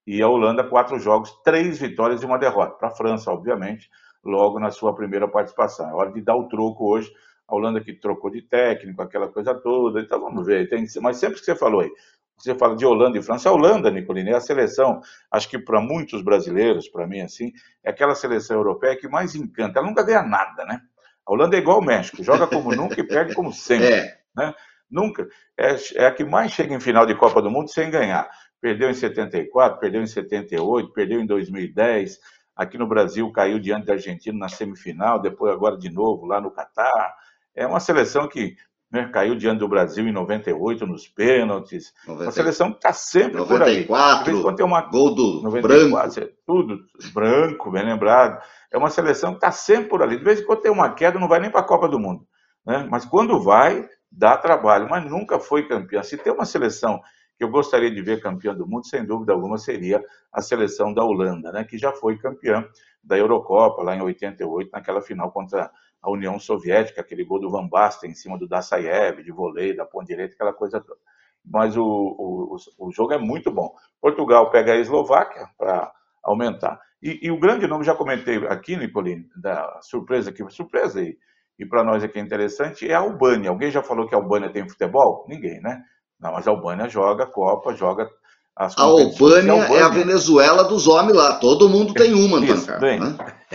E 0.06 0.20
a 0.22 0.28
Holanda, 0.28 0.64
quatro 0.64 0.98
jogos, 0.98 1.30
três 1.44 1.78
vitórias 1.78 2.22
e 2.22 2.26
uma 2.26 2.38
derrota. 2.38 2.76
Para 2.76 2.88
a 2.88 2.94
França, 2.94 3.30
obviamente, 3.30 3.88
logo 4.24 4.58
na 4.58 4.70
sua 4.70 4.94
primeira 4.94 5.28
participação. 5.28 5.88
É 5.88 5.94
hora 5.94 6.12
de 6.12 6.20
dar 6.20 6.36
o 6.36 6.48
troco 6.48 6.92
hoje 6.92 7.12
a 7.52 7.54
Holanda 7.54 7.80
que 7.80 7.92
trocou 7.92 8.30
de 8.30 8.42
técnico, 8.42 9.02
aquela 9.02 9.28
coisa 9.28 9.54
toda. 9.54 10.00
Então 10.00 10.20
vamos 10.20 10.46
ver. 10.46 10.68
Tem, 10.68 10.84
mas 11.00 11.18
sempre 11.18 11.38
que 11.38 11.44
você 11.44 11.54
falou 11.54 11.82
aí, 11.82 11.90
você 12.36 12.54
fala 12.54 12.74
de 12.74 12.84
Holanda 12.84 13.18
e 13.18 13.22
França, 13.22 13.50
a 13.50 13.52
Holanda, 13.52 13.90
Nicolini, 13.90 14.30
é 14.30 14.36
a 14.36 14.40
seleção, 14.40 15.00
acho 15.30 15.48
que 15.48 15.58
para 15.58 15.80
muitos 15.80 16.22
brasileiros, 16.22 16.88
para 16.88 17.06
mim 17.06 17.20
assim, 17.20 17.52
é 17.84 17.90
aquela 17.90 18.14
seleção 18.14 18.56
europeia 18.56 18.96
que 18.96 19.06
mais 19.06 19.34
encanta. 19.34 19.78
Ela 19.78 19.88
nunca 19.88 20.02
ganha 20.02 20.22
nada, 20.22 20.64
né? 20.64 20.80
A 21.26 21.32
Holanda 21.32 21.56
é 21.56 21.60
igual 21.60 21.76
ao 21.76 21.84
México, 21.84 22.22
joga 22.22 22.46
como 22.46 22.74
nunca 22.74 22.98
e 22.98 23.06
perde 23.06 23.34
como 23.34 23.52
sempre. 23.52 23.92
É. 23.92 24.18
Né? 24.34 24.54
Nunca. 24.92 25.26
É, 25.58 25.74
é 25.94 26.06
a 26.06 26.12
que 26.12 26.22
mais 26.22 26.52
chega 26.52 26.74
em 26.74 26.80
final 26.80 27.06
de 27.06 27.14
Copa 27.14 27.40
do 27.40 27.50
Mundo 27.50 27.70
sem 27.70 27.90
ganhar. 27.90 28.28
Perdeu 28.60 28.90
em 28.90 28.94
74, 28.94 29.80
perdeu 29.80 30.02
em 30.02 30.06
78, 30.06 30.92
perdeu 30.92 31.18
em 31.18 31.26
2010. 31.26 32.18
Aqui 32.54 32.76
no 32.76 32.86
Brasil 32.86 33.32
caiu 33.32 33.58
diante 33.58 33.86
da 33.86 33.94
Argentina 33.94 34.38
na 34.38 34.48
semifinal, 34.48 35.18
depois 35.18 35.52
agora 35.52 35.78
de 35.78 35.90
novo 35.90 36.26
lá 36.26 36.40
no 36.40 36.50
Catar. 36.50 37.14
É 37.56 37.66
uma 37.66 37.80
seleção 37.80 38.28
que 38.28 38.54
né, 38.92 39.08
caiu 39.10 39.34
diante 39.34 39.60
do 39.60 39.68
Brasil 39.68 40.06
em 40.06 40.12
98 40.12 40.86
nos 40.86 41.08
pênaltis. 41.08 41.94
90, 42.06 42.24
uma 42.24 42.30
seleção 42.30 42.70
que 42.70 42.76
está 42.76 42.92
sempre 42.92 43.38
94, 43.38 44.42
por 44.42 44.50
aí. 44.50 44.56
Tem 44.56 44.66
uma, 44.66 44.82
gol 44.82 45.14
do 45.14 45.40
94, 45.42 45.90
branco. 45.90 46.20
É 46.20 46.28
tudo 46.46 46.78
branco, 47.14 47.70
bem 47.70 47.86
lembrado. 47.86 48.44
É 48.70 48.76
uma 48.76 48.90
seleção 48.90 49.30
que 49.30 49.38
está 49.38 49.50
sempre 49.50 49.88
por 49.88 50.02
ali. 50.02 50.18
De 50.18 50.24
vez 50.24 50.40
em 50.40 50.44
quando 50.44 50.60
tem 50.60 50.70
uma 50.70 50.92
queda, 50.92 51.18
não 51.18 51.28
vai 51.28 51.40
nem 51.40 51.50
para 51.50 51.60
a 51.60 51.66
Copa 51.66 51.88
do 51.88 51.98
Mundo. 51.98 52.26
Né? 52.66 52.86
Mas 52.90 53.06
quando 53.06 53.42
vai, 53.42 53.88
dá 54.12 54.36
trabalho, 54.36 54.88
mas 54.88 55.04
nunca 55.04 55.38
foi 55.38 55.66
campeã. 55.66 56.02
Se 56.02 56.16
tem 56.18 56.32
uma 56.32 56.44
seleção 56.44 57.00
que 57.36 57.42
eu 57.42 57.48
gostaria 57.48 57.90
de 57.90 58.02
ver 58.02 58.20
campeã 58.20 58.54
do 58.54 58.66
mundo, 58.66 58.86
sem 58.86 59.04
dúvida 59.04 59.32
alguma, 59.32 59.56
seria 59.56 60.04
a 60.30 60.42
seleção 60.42 60.92
da 60.92 61.02
Holanda, 61.02 61.50
né? 61.50 61.64
que 61.64 61.78
já 61.78 61.92
foi 61.92 62.18
campeã 62.18 62.64
da 63.02 63.18
Eurocopa 63.18 63.82
lá 63.82 63.96
em 63.96 64.02
88, 64.02 64.70
naquela 64.72 65.00
final 65.00 65.32
contra 65.32 65.70
a 66.00 66.10
União 66.10 66.38
Soviética, 66.38 67.00
aquele 67.00 67.24
gol 67.24 67.40
do 67.40 67.50
Van 67.50 67.66
Basten 67.66 68.10
em 68.10 68.14
cima 68.14 68.38
do 68.38 68.46
Dassaev, 68.46 69.22
de 69.22 69.32
vôlei, 69.32 69.74
da 69.74 69.84
ponta 69.84 70.06
direita, 70.06 70.34
aquela 70.34 70.52
coisa 70.52 70.80
toda. 70.80 71.00
Mas 71.44 71.76
o, 71.76 71.84
o, 71.84 72.56
o 72.78 72.92
jogo 72.92 73.12
é 73.12 73.18
muito 73.18 73.50
bom. 73.50 73.74
Portugal 74.00 74.50
pega 74.50 74.72
a 74.72 74.76
Eslováquia 74.76 75.48
para 75.58 75.92
aumentar. 76.22 76.80
E, 77.02 77.26
e, 77.26 77.30
o 77.30 77.40
grande 77.40 77.66
nome, 77.66 77.84
já 77.84 77.94
comentei 77.94 78.36
aqui, 78.46 78.76
Nicolini, 78.76 79.28
da 79.36 79.80
surpresa 79.82 80.30
aqui, 80.30 80.48
surpresa 80.50 81.02
e, 81.02 81.18
e 81.62 81.66
para 81.66 81.84
nós 81.84 82.02
aqui 82.02 82.18
é 82.18 82.22
interessante, 82.22 82.90
é 82.90 82.94
a 82.94 82.98
Albânia. 82.98 83.50
Alguém 83.50 83.70
já 83.70 83.82
falou 83.82 84.08
que 84.08 84.14
a 84.14 84.18
Albânia 84.18 84.52
tem 84.52 84.68
futebol? 84.68 85.24
Ninguém, 85.28 85.60
né? 85.60 85.80
Não, 86.20 86.32
mas 86.32 86.46
a 86.46 86.50
Albânia 86.50 86.88
joga 86.88 87.24
Copa, 87.24 87.74
joga 87.74 88.08
as 88.54 88.76
a 88.76 88.82
Albânia, 88.82 89.52
é 89.52 89.82
a 89.82 89.88
Venezuela 89.88 90.64
dos 90.64 90.86
homens 90.86 91.16
lá. 91.16 91.36
Todo 91.36 91.68
mundo 91.68 91.94
tem 91.94 92.12
uma, 92.12 92.38
Antônio. 92.38 92.80
Bem, 92.80 93.00
né? 93.00 93.16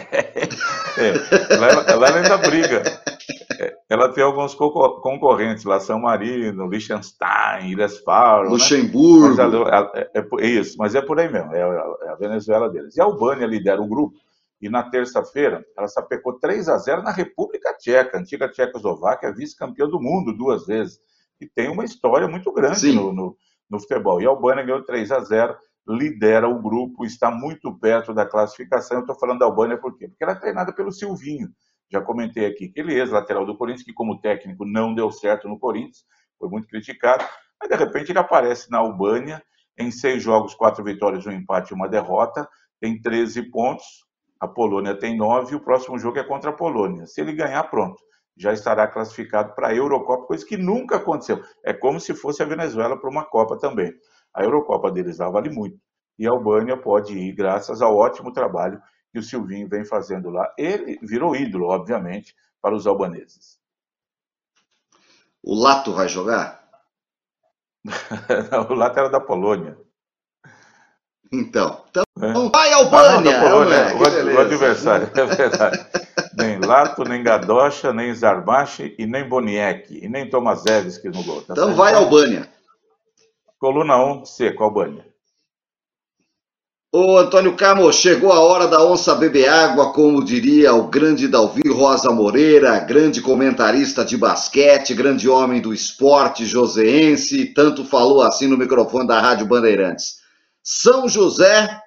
é, 0.97 1.53
ela, 1.91 2.15
ainda 2.15 2.37
briga. 2.37 2.81
É, 3.59 3.73
ela 3.89 4.11
tem 4.13 4.23
alguns 4.23 4.55
concorrentes 4.55 5.65
lá, 5.65 5.79
São 5.79 5.99
Marino, 5.99 6.67
Liechtenstein, 6.67 7.71
Ilhas 7.71 7.99
Faro. 7.99 8.45
Né? 8.45 8.49
Luxemburgo. 8.51 9.35
Né? 9.35 9.43
Ela, 9.43 9.91
é, 9.93 10.19
é, 10.19 10.47
isso, 10.47 10.77
mas 10.77 10.95
é 10.95 11.01
por 11.01 11.19
aí 11.19 11.31
mesmo, 11.31 11.53
é, 11.53 11.59
é 11.59 12.09
a 12.09 12.15
Venezuela 12.15 12.69
deles. 12.69 12.95
E 12.95 13.01
a 13.01 13.03
Albânia 13.03 13.45
lidera 13.45 13.81
o 13.81 13.87
grupo, 13.87 14.15
e 14.61 14.69
na 14.69 14.89
terça-feira 14.89 15.65
ela 15.77 15.87
sapecou 15.87 16.39
3 16.39 16.69
a 16.69 16.77
0 16.77 17.03
na 17.03 17.11
República 17.11 17.73
Tcheca, 17.77 18.17
antiga 18.17 18.49
Tchecoslováquia, 18.49 19.33
vice-campeã 19.33 19.87
do 19.87 20.01
mundo 20.01 20.35
duas 20.35 20.65
vezes. 20.65 20.99
E 21.39 21.47
tem 21.47 21.69
uma 21.69 21.85
história 21.85 22.27
muito 22.27 22.51
grande 22.51 22.91
no, 22.91 23.13
no 23.13 23.37
no 23.69 23.79
futebol. 23.79 24.21
E 24.21 24.25
a 24.25 24.29
Albânia 24.29 24.63
ganhou 24.63 24.83
3 24.83 25.11
a 25.11 25.19
0 25.19 25.57
lidera 25.87 26.49
o 26.49 26.61
grupo, 26.61 27.05
está 27.05 27.31
muito 27.31 27.73
perto 27.79 28.13
da 28.13 28.25
classificação. 28.25 28.97
Eu 28.97 29.01
estou 29.01 29.17
falando 29.17 29.39
da 29.39 29.45
Albânia 29.45 29.77
por 29.77 29.97
quê? 29.97 30.07
Porque 30.07 30.23
ela 30.23 30.33
é 30.33 30.39
treinada 30.39 30.73
pelo 30.73 30.91
Silvinho. 30.91 31.49
Já 31.89 32.01
comentei 32.01 32.45
aqui 32.45 32.67
que 32.67 32.79
ele 32.79 32.93
é 32.93 32.97
ex-lateral 32.97 33.45
do 33.45 33.57
Corinthians, 33.57 33.85
que 33.85 33.93
como 33.93 34.19
técnico 34.19 34.65
não 34.65 34.93
deu 34.93 35.09
certo 35.11 35.47
no 35.47 35.57
Corinthians, 35.57 36.03
foi 36.37 36.49
muito 36.49 36.67
criticado, 36.67 37.23
mas 37.59 37.69
de 37.69 37.75
repente 37.75 38.11
ele 38.11 38.19
aparece 38.19 38.69
na 38.69 38.79
Albânia, 38.79 39.41
em 39.77 39.89
seis 39.89 40.21
jogos, 40.21 40.53
quatro 40.53 40.83
vitórias, 40.83 41.25
um 41.25 41.31
empate 41.31 41.71
e 41.71 41.75
uma 41.75 41.87
derrota, 41.87 42.47
tem 42.81 43.01
13 43.01 43.43
pontos, 43.43 43.85
a 44.39 44.47
Polônia 44.47 44.97
tem 44.97 45.17
nove, 45.17 45.53
e 45.53 45.55
o 45.55 45.63
próximo 45.63 45.97
jogo 45.97 46.19
é 46.19 46.23
contra 46.23 46.51
a 46.51 46.53
Polônia. 46.53 47.05
Se 47.05 47.21
ele 47.21 47.33
ganhar, 47.33 47.63
pronto 47.65 48.01
já 48.37 48.53
estará 48.53 48.87
classificado 48.87 49.53
para 49.55 49.69
a 49.69 49.75
Eurocopa, 49.75 50.27
coisa 50.27 50.45
que 50.45 50.55
nunca 50.55 50.97
aconteceu. 50.97 51.43
É 51.63 51.73
como 51.73 51.99
se 51.99 52.13
fosse 52.13 52.43
a 52.43 52.45
Venezuela 52.45 52.95
para 52.97 53.09
uma 53.09 53.25
Copa 53.25 53.57
também. 53.57 53.91
A 54.33 54.43
Eurocopa 54.43 54.91
deles 54.91 55.17
lá 55.17 55.29
vale 55.29 55.49
muito. 55.49 55.79
E 56.19 56.27
a 56.27 56.31
Albânia 56.31 56.77
pode 56.77 57.17
ir, 57.17 57.33
graças 57.33 57.81
ao 57.81 57.95
ótimo 57.95 58.31
trabalho 58.31 58.81
que 59.11 59.19
o 59.19 59.23
Silvinho 59.23 59.67
vem 59.67 59.83
fazendo 59.83 60.29
lá. 60.29 60.53
Ele 60.57 60.99
virou 61.01 61.35
ídolo, 61.35 61.67
obviamente, 61.67 62.35
para 62.61 62.75
os 62.75 62.85
albaneses. 62.85 63.59
O 65.41 65.55
Lato 65.55 65.93
vai 65.93 66.07
jogar? 66.07 66.63
o 68.69 68.73
Lato 68.73 68.99
era 68.99 69.09
da 69.09 69.19
Polônia. 69.19 69.77
Então, 71.31 71.83
então 71.89 72.03
é. 72.21 72.49
vai 72.49 72.73
Albânia! 72.73 73.37
Ah, 73.37 73.41
não, 73.41 73.49
Polônia, 73.49 73.75
é, 73.75 73.93
o, 73.93 74.35
o 74.35 74.39
adversário, 74.39 75.09
é 75.13 75.25
verdade 75.25 75.87
nem 76.37 76.59
Lato, 76.59 77.03
nem 77.03 77.23
Gadocha, 77.23 77.91
nem 77.91 78.13
Zarbache 78.13 78.95
e 78.97 79.07
nem 79.07 79.27
Boniek, 79.27 79.99
e 80.01 80.07
nem 80.07 80.29
Tomaszewski 80.29 81.09
no 81.09 81.23
gol. 81.23 81.41
Tá 81.41 81.53
então 81.53 81.73
vai 81.73 81.93
Albânia. 81.93 82.47
Coluna 83.59 83.97
1, 83.97 84.25
seco, 84.25 84.63
Albânia. 84.63 85.05
Ô 86.93 87.17
Antônio 87.17 87.55
Camo, 87.55 87.91
chegou 87.91 88.31
a 88.31 88.39
hora 88.39 88.67
da 88.67 88.83
onça 88.83 89.13
beber 89.15 89.49
água, 89.49 89.91
como 89.91 90.23
diria 90.23 90.73
o 90.73 90.87
grande 90.87 91.27
Dalvi 91.27 91.67
Rosa 91.67 92.11
Moreira, 92.11 92.79
grande 92.79 93.19
comentarista 93.19 94.05
de 94.05 94.15
basquete, 94.15 94.93
grande 94.93 95.27
homem 95.27 95.59
do 95.59 95.73
esporte 95.73 96.45
joseense, 96.45 97.47
tanto 97.47 97.83
falou 97.83 98.21
assim 98.21 98.47
no 98.47 98.57
microfone 98.57 99.07
da 99.07 99.19
Rádio 99.19 99.47
Bandeirantes. 99.47 100.19
São 100.63 101.09
José, 101.09 101.81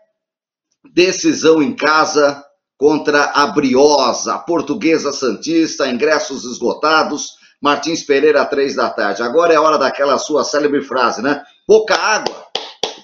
decisão 0.84 1.62
em 1.62 1.74
casa, 1.74 2.44
contra 2.78 3.24
a 3.34 3.46
Briosa, 3.48 4.34
a 4.34 4.38
portuguesa 4.38 5.12
Santista, 5.12 5.88
ingressos 5.88 6.44
esgotados. 6.44 7.38
Martins 7.60 8.02
Pereira, 8.02 8.46
três 8.46 8.74
da 8.74 8.88
tarde. 8.88 9.22
Agora 9.22 9.52
é 9.52 9.60
hora 9.60 9.76
daquela 9.76 10.16
sua 10.16 10.44
célebre 10.44 10.80
frase, 10.80 11.20
né? 11.20 11.42
Pouca 11.66 11.94
água. 11.94 12.46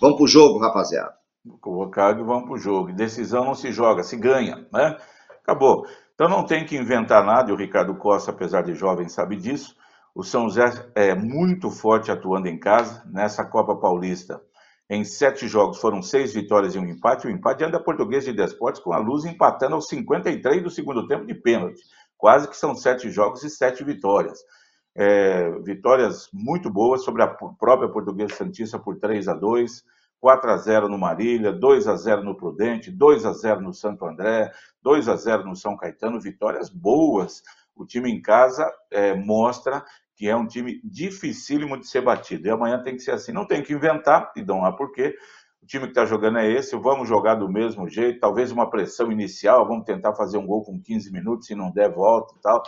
Vamos 0.00 0.16
pro 0.16 0.26
jogo, 0.26 0.58
rapaziada. 0.58 1.12
Pouca 1.60 2.04
água 2.04 2.22
e 2.22 2.26
vamos 2.26 2.48
pro 2.48 2.56
jogo. 2.56 2.92
Decisão 2.92 3.44
não 3.44 3.54
se 3.54 3.70
joga, 3.70 4.02
se 4.02 4.16
ganha, 4.16 4.66
né? 4.72 4.96
Acabou. 5.42 5.86
Então 6.14 6.26
não 6.26 6.46
tem 6.46 6.64
que 6.64 6.74
inventar 6.74 7.22
nada, 7.22 7.50
e 7.50 7.52
o 7.52 7.56
Ricardo 7.56 7.94
Costa, 7.96 8.30
apesar 8.30 8.62
de 8.62 8.74
jovem, 8.74 9.10
sabe 9.10 9.36
disso. 9.36 9.76
O 10.14 10.22
São 10.22 10.44
José 10.44 10.88
é 10.94 11.14
muito 11.14 11.70
forte 11.70 12.10
atuando 12.10 12.48
em 12.48 12.58
casa. 12.58 13.02
Nessa 13.12 13.44
Copa 13.44 13.76
Paulista, 13.76 14.40
em 14.88 15.04
sete 15.04 15.48
jogos 15.48 15.78
foram 15.78 16.02
seis 16.02 16.32
vitórias 16.32 16.74
e 16.74 16.78
um 16.78 16.86
empate. 16.86 17.26
O 17.26 17.30
empate 17.30 17.64
anda 17.64 17.82
português 17.82 18.24
de 18.24 18.32
Desportes 18.32 18.80
com 18.80 18.92
a 18.92 18.98
luz 18.98 19.24
empatando 19.24 19.74
aos 19.74 19.88
53 19.88 20.62
do 20.62 20.70
segundo 20.70 21.06
tempo 21.06 21.26
de 21.26 21.34
pênalti. 21.34 21.80
Quase 22.16 22.48
que 22.48 22.56
são 22.56 22.74
sete 22.74 23.10
jogos 23.10 23.42
e 23.42 23.50
sete 23.50 23.82
vitórias. 23.84 24.38
É, 24.94 25.50
vitórias 25.60 26.28
muito 26.32 26.70
boas 26.70 27.04
sobre 27.04 27.22
a 27.22 27.26
própria 27.26 27.88
Portuguesa 27.88 28.34
Santista 28.34 28.78
por 28.78 28.98
3 28.98 29.28
a 29.28 29.34
2 29.34 29.84
4 30.20 30.50
a 30.50 30.56
0 30.56 30.88
no 30.88 30.98
Marília, 30.98 31.52
2 31.52 31.86
a 31.86 31.96
0 31.96 32.24
no 32.24 32.36
Prudente, 32.36 32.90
2 32.90 33.26
a 33.26 33.32
0 33.32 33.60
no 33.60 33.72
Santo 33.72 34.04
André, 34.06 34.50
2 34.82 35.08
a 35.08 35.16
0 35.16 35.44
no 35.44 35.54
São 35.54 35.76
Caetano, 35.76 36.20
vitórias 36.20 36.68
boas. 36.68 37.42
O 37.74 37.84
time 37.84 38.10
em 38.10 38.20
casa 38.20 38.68
é, 38.90 39.14
mostra 39.14 39.84
que 40.16 40.28
é 40.28 40.34
um 40.34 40.46
time 40.46 40.80
dificílimo 40.82 41.78
de 41.78 41.86
ser 41.86 42.00
batido. 42.00 42.48
E 42.48 42.50
amanhã 42.50 42.82
tem 42.82 42.96
que 42.96 43.02
ser 43.02 43.12
assim. 43.12 43.32
Não 43.32 43.46
tem 43.46 43.62
que 43.62 43.74
inventar, 43.74 44.32
e 44.34 44.42
não 44.42 44.64
há 44.64 44.72
porquê. 44.72 45.14
O 45.62 45.66
time 45.66 45.84
que 45.84 45.90
está 45.90 46.06
jogando 46.06 46.38
é 46.38 46.50
esse, 46.50 46.74
vamos 46.76 47.08
jogar 47.08 47.34
do 47.34 47.48
mesmo 47.48 47.88
jeito, 47.88 48.20
talvez 48.20 48.50
uma 48.50 48.70
pressão 48.70 49.10
inicial, 49.12 49.66
vamos 49.66 49.84
tentar 49.84 50.14
fazer 50.14 50.38
um 50.38 50.46
gol 50.46 50.62
com 50.62 50.80
15 50.80 51.12
minutos, 51.12 51.46
se 51.48 51.54
não 51.54 51.70
der, 51.70 51.92
volta 51.92 52.34
e 52.36 52.40
tal. 52.40 52.62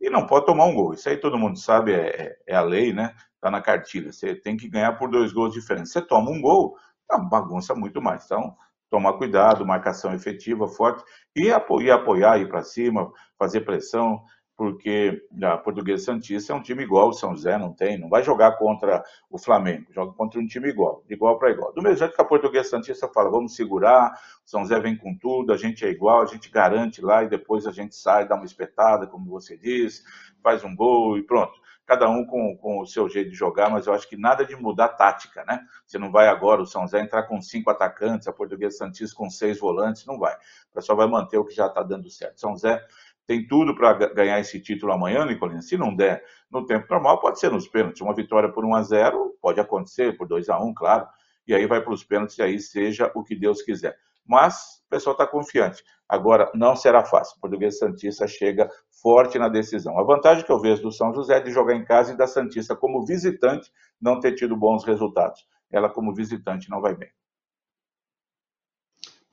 E 0.00 0.10
não 0.10 0.26
pode 0.26 0.46
tomar 0.46 0.66
um 0.66 0.74
gol. 0.74 0.92
Isso 0.92 1.08
aí 1.08 1.16
todo 1.16 1.38
mundo 1.38 1.58
sabe, 1.58 1.92
é, 1.92 2.08
é, 2.08 2.36
é 2.48 2.54
a 2.54 2.60
lei, 2.60 2.92
né? 2.92 3.14
Está 3.34 3.50
na 3.50 3.60
cartilha. 3.60 4.12
Você 4.12 4.34
tem 4.34 4.56
que 4.56 4.68
ganhar 4.68 4.92
por 4.92 5.10
dois 5.10 5.32
gols 5.32 5.52
diferentes. 5.52 5.90
Você 5.90 6.02
toma 6.02 6.30
um 6.30 6.40
gol, 6.40 6.76
uma 7.10 7.28
bagunça 7.28 7.74
muito 7.74 8.00
mais. 8.00 8.24
Então, 8.24 8.54
tomar 8.90 9.14
cuidado, 9.14 9.66
marcação 9.66 10.14
efetiva, 10.14 10.68
forte, 10.68 11.02
e 11.34 11.50
apoiar, 11.50 11.96
apoiar 11.96 12.38
ir 12.38 12.48
para 12.48 12.62
cima, 12.62 13.10
fazer 13.38 13.62
pressão, 13.62 14.22
porque 14.56 15.20
a 15.42 15.56
Portuguesa 15.56 16.04
Santista 16.04 16.52
é 16.52 16.56
um 16.56 16.62
time 16.62 16.84
igual, 16.84 17.08
o 17.08 17.12
São 17.12 17.34
José 17.34 17.58
não 17.58 17.72
tem, 17.72 17.98
não 17.98 18.08
vai 18.08 18.22
jogar 18.22 18.52
contra 18.56 19.02
o 19.28 19.36
Flamengo, 19.36 19.86
joga 19.90 20.12
contra 20.12 20.38
um 20.40 20.46
time 20.46 20.68
igual, 20.68 21.02
de 21.08 21.14
igual 21.14 21.38
para 21.38 21.50
igual. 21.50 21.72
Do 21.72 21.82
mesmo 21.82 21.98
jeito 21.98 22.14
que 22.14 22.22
a 22.22 22.24
Portuguesa 22.24 22.70
Santista 22.70 23.08
fala, 23.08 23.30
vamos 23.30 23.56
segurar, 23.56 24.12
o 24.44 24.48
São 24.48 24.62
José 24.62 24.78
vem 24.78 24.96
com 24.96 25.16
tudo, 25.18 25.52
a 25.52 25.56
gente 25.56 25.84
é 25.84 25.90
igual, 25.90 26.22
a 26.22 26.26
gente 26.26 26.50
garante 26.50 27.02
lá 27.02 27.24
e 27.24 27.28
depois 27.28 27.66
a 27.66 27.72
gente 27.72 27.96
sai, 27.96 28.28
dá 28.28 28.36
uma 28.36 28.44
espetada, 28.44 29.06
como 29.06 29.28
você 29.28 29.56
disse, 29.56 30.04
faz 30.42 30.62
um 30.62 30.74
gol 30.74 31.18
e 31.18 31.22
pronto. 31.22 31.64
Cada 31.86 32.08
um 32.08 32.24
com, 32.24 32.56
com 32.56 32.80
o 32.80 32.86
seu 32.86 33.10
jeito 33.10 33.30
de 33.30 33.36
jogar, 33.36 33.68
mas 33.68 33.86
eu 33.86 33.92
acho 33.92 34.08
que 34.08 34.16
nada 34.16 34.42
de 34.46 34.56
mudar 34.56 34.88
tática, 34.88 35.44
né? 35.44 35.60
Você 35.86 35.98
não 35.98 36.10
vai 36.10 36.28
agora, 36.28 36.62
o 36.62 36.66
São 36.66 36.82
José 36.82 37.00
entrar 37.00 37.24
com 37.24 37.42
cinco 37.42 37.68
atacantes, 37.70 38.26
a 38.26 38.32
Portuguesa 38.32 38.78
Santista 38.78 39.14
com 39.14 39.28
seis 39.28 39.58
volantes, 39.58 40.06
não 40.06 40.18
vai. 40.18 40.34
O 40.34 40.74
pessoal 40.74 40.96
vai 40.96 41.06
manter 41.06 41.36
o 41.36 41.44
que 41.44 41.54
já 41.54 41.66
está 41.66 41.82
dando 41.82 42.08
certo. 42.08 42.40
São 42.40 42.52
José 42.52 42.82
tem 43.26 43.46
tudo 43.46 43.74
para 43.74 43.92
ganhar 44.12 44.38
esse 44.38 44.60
título 44.60 44.92
amanhã, 44.92 45.24
Nicolina. 45.24 45.62
Se 45.62 45.76
não 45.76 45.94
der 45.94 46.22
no 46.50 46.66
tempo 46.66 46.86
normal, 46.90 47.20
pode 47.20 47.38
ser 47.40 47.50
nos 47.50 47.66
pênaltis. 47.66 48.00
Uma 48.00 48.14
vitória 48.14 48.50
por 48.50 48.64
1 48.64 48.74
a 48.74 48.82
0 48.82 49.36
pode 49.40 49.60
acontecer, 49.60 50.16
por 50.16 50.26
2 50.26 50.48
a 50.48 50.58
1 50.58 50.74
claro. 50.74 51.06
E 51.46 51.54
aí 51.54 51.66
vai 51.66 51.80
para 51.80 51.92
os 51.92 52.04
pênaltis 52.04 52.38
e 52.38 52.42
aí 52.42 52.58
seja 52.58 53.10
o 53.14 53.22
que 53.22 53.34
Deus 53.34 53.62
quiser. 53.62 53.96
Mas 54.26 54.82
o 54.86 54.90
pessoal 54.90 55.12
está 55.12 55.26
confiante. 55.26 55.82
Agora, 56.08 56.50
não 56.54 56.76
será 56.76 57.04
fácil. 57.04 57.36
O 57.36 57.40
português 57.40 57.78
Santista 57.78 58.26
chega 58.26 58.70
forte 59.02 59.38
na 59.38 59.48
decisão. 59.48 59.98
A 59.98 60.02
vantagem 60.02 60.44
que 60.44 60.52
eu 60.52 60.60
vejo 60.60 60.82
do 60.82 60.92
São 60.92 61.12
José 61.12 61.36
é 61.36 61.40
de 61.40 61.50
jogar 61.50 61.74
em 61.74 61.84
casa 61.84 62.12
e 62.12 62.16
da 62.16 62.26
Santista 62.26 62.76
como 62.76 63.04
visitante 63.04 63.70
não 64.00 64.20
ter 64.20 64.32
tido 64.32 64.56
bons 64.56 64.84
resultados. 64.84 65.46
Ela, 65.70 65.88
como 65.88 66.14
visitante, 66.14 66.70
não 66.70 66.80
vai 66.80 66.94
bem. 66.94 67.10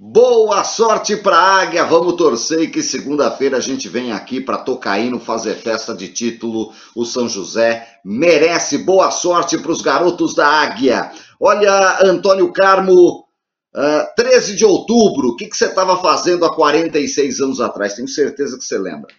Boa 0.04 0.64
sorte 0.64 1.16
para 1.16 1.38
a 1.38 1.62
Águia, 1.62 1.86
vamos 1.86 2.16
torcer 2.16 2.72
que 2.72 2.82
segunda-feira 2.82 3.58
a 3.58 3.60
gente 3.60 3.88
vem 3.88 4.12
aqui 4.12 4.42
para 4.42 4.58
Tocaíno 4.58 5.20
fazer 5.20 5.54
festa 5.54 5.94
de 5.94 6.08
título. 6.08 6.74
O 6.96 7.06
São 7.06 7.30
José 7.30 7.88
merece 8.04 8.80
boa 8.80 9.12
sorte 9.12 9.60
para 9.60 9.72
os 9.72 9.80
garotos 9.80 10.34
da 10.34 10.48
Águia. 10.48 11.12
Olha, 11.40 12.00
Antônio 12.02 12.52
Carmo, 12.52 13.20
uh, 13.20 13.80
ah, 13.80 14.12
13 14.16 14.56
de 14.56 14.66
outubro, 14.66 15.28
o 15.28 15.36
que, 15.36 15.46
que 15.46 15.56
você 15.56 15.68
estava 15.68 15.96
fazendo 15.98 16.46
há 16.46 16.56
46 16.56 17.40
anos 17.40 17.62
atrás? 17.62 17.94
Tenho 17.94 18.08
certeza 18.08 18.58
que 18.58 18.64
você 18.64 18.80
lembra. 18.80 19.14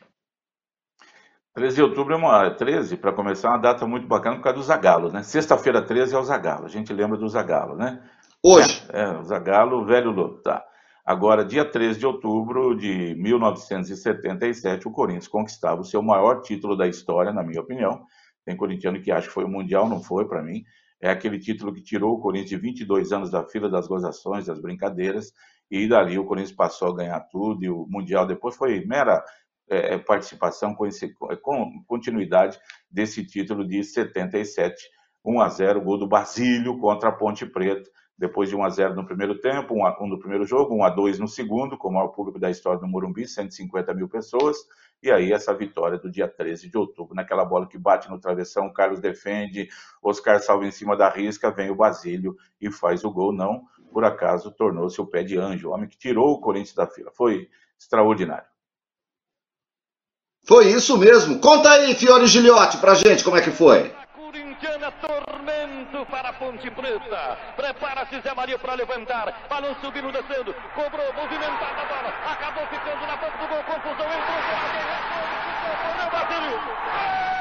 13 1.55 1.77
de 1.77 1.83
outubro 1.83 2.14
é 2.14 2.16
uma 2.16 2.51
13, 2.51 2.97
para 2.97 3.12
começar, 3.12 3.47
é 3.47 3.51
uma 3.53 3.59
data 3.59 3.87
muito 3.87 4.09
bacana 4.09 4.35
por 4.35 4.42
causa 4.42 4.59
do 4.59 4.64
Zagalo, 4.64 5.12
né? 5.12 5.23
Sexta-feira 5.23 5.81
13 5.81 6.16
é 6.16 6.18
o 6.18 6.25
Zagalo, 6.25 6.66
a 6.66 6.68
gente 6.68 6.92
lembra 6.92 7.16
do 7.16 7.29
Zagalo, 7.29 7.77
né? 7.77 8.03
Hoje. 8.42 8.83
É, 8.92 9.03
é 9.03 9.09
o 9.11 9.23
Zagalo, 9.23 9.87
velho 9.87 10.11
lobo, 10.11 10.38
tá. 10.38 10.64
Agora, 11.05 11.45
dia 11.45 11.65
13 11.65 11.99
de 11.99 12.07
outubro 12.07 12.77
de 12.77 13.17
1977, 13.17 14.87
o 14.87 14.93
Corinthians 14.93 15.27
conquistava 15.27 15.81
o 15.81 15.85
seu 15.85 16.01
maior 16.01 16.43
título 16.43 16.77
da 16.77 16.87
história, 16.87 17.33
na 17.33 17.43
minha 17.43 17.61
opinião. 17.61 18.07
Tem 18.45 18.57
corintiano 18.57 19.03
que 19.03 19.11
acha 19.11 19.27
que 19.27 19.35
foi 19.35 19.45
o 19.45 19.49
Mundial, 19.49 19.88
não 19.88 20.01
foi 20.01 20.29
para 20.29 20.43
mim. 20.43 20.62
É 21.01 21.11
aquele 21.11 21.41
título 21.41 21.75
que 21.75 21.83
tirou 21.83 22.15
o 22.15 22.21
Corinthians 22.21 22.51
de 22.51 22.57
22 22.57 23.12
anos 23.12 23.31
da 23.33 23.43
fila 23.43 23.69
das 23.69 23.88
gozações, 23.88 24.47
das 24.47 24.61
brincadeiras, 24.61 25.33
e 25.69 25.88
dali 25.88 26.17
o 26.17 26.25
Corinthians 26.25 26.55
passou 26.55 26.93
a 26.93 26.97
ganhar 26.97 27.21
tudo, 27.23 27.65
e 27.65 27.69
o 27.69 27.85
Mundial 27.88 28.25
depois 28.25 28.55
foi 28.55 28.85
mera 28.85 29.25
é, 29.69 29.99
participação 29.99 30.73
com, 30.73 30.87
esse, 30.87 31.12
com 31.43 31.83
continuidade 31.88 32.61
desse 32.88 33.27
título 33.27 33.67
de 33.67 33.83
77, 33.83 34.81
1 35.25 35.41
a 35.41 35.49
0 35.49 35.81
gol 35.81 35.99
do 35.99 36.07
Basílio 36.07 36.79
contra 36.79 37.09
a 37.09 37.12
Ponte 37.12 37.45
Preta 37.45 37.91
depois 38.16 38.48
de 38.48 38.57
1 38.57 38.64
a 38.64 38.68
0 38.70 38.94
no 38.94 39.07
primeiro 39.07 39.38
tempo, 39.40 39.75
1 39.75 39.87
a 39.87 39.98
1 40.01 40.07
no 40.07 40.18
primeiro 40.18 40.44
jogo, 40.44 40.75
1 40.75 40.85
a 40.85 40.90
2 40.90 41.18
no 41.18 41.29
segundo, 41.29 41.77
com 41.77 41.88
o 41.88 41.92
maior 41.92 42.09
público 42.09 42.38
da 42.38 42.51
história 42.51 42.79
do 42.79 42.87
Morumbi, 42.87 43.27
150 43.27 43.92
mil 43.94 44.09
pessoas, 44.09 44.59
e 45.03 45.11
aí 45.11 45.33
essa 45.33 45.53
vitória 45.53 45.98
do 45.98 46.11
dia 46.11 46.29
13 46.29 46.68
de 46.68 46.79
outubro, 46.79 47.14
naquela 47.14 47.44
bola 47.44 47.66
que 47.66 47.79
bate 47.79 48.09
no 48.09 48.20
travessão, 48.20 48.72
Carlos 48.72 49.01
defende, 49.01 49.68
Oscar 50.03 50.40
salva 50.40 50.66
em 50.66 50.70
cima 50.70 50.96
da 50.96 51.09
risca, 51.09 51.51
vem 51.51 51.70
o 51.70 51.75
Basílio 51.75 52.37
e 52.61 52.70
faz 52.70 53.05
o 53.05 53.11
gol, 53.11 53.33
não, 53.33 53.64
por 53.92 54.05
acaso 54.05 54.51
tornou-se 54.53 55.01
o 55.01 55.07
pé 55.07 55.22
de 55.22 55.38
anjo, 55.38 55.68
o 55.68 55.72
homem 55.72 55.88
que 55.88 55.98
tirou 55.98 56.31
o 56.33 56.40
Corinthians 56.40 56.75
da 56.75 56.87
fila, 56.87 57.11
foi 57.12 57.48
extraordinário. 57.79 58.53
Foi 60.44 60.68
isso 60.68 60.98
mesmo. 60.98 61.38
Conta 61.38 61.70
aí, 61.70 61.94
Fiore 61.94 62.27
Giliotti, 62.27 62.79
pra 62.79 62.94
gente 62.94 63.22
como 63.22 63.37
é 63.37 63.40
que 63.40 63.51
foi. 63.51 63.94
Tormento 65.00 66.07
para 66.07 66.28
a 66.31 66.33
Ponte 66.33 66.70
Preta. 66.70 67.38
Prepara-se 67.57 68.20
Zé 68.20 68.35
Maria 68.35 68.59
para 68.59 68.74
levantar. 68.74 69.33
Balão 69.48 69.74
subindo, 69.81 70.12
descendo. 70.12 70.55
Cobrou, 70.74 71.12
movimentada 71.14 71.83
a 71.83 71.85
bola. 71.85 72.14
Acabou 72.33 72.66
ficando 72.66 73.07
na 73.07 73.16
ponta 73.16 73.38
do 73.38 73.48
gol. 73.48 73.64
Confusão, 73.64 74.07
entrou. 74.07 74.42
Alguém 74.62 74.85
resolve, 74.85 76.59
ficou, 76.59 77.32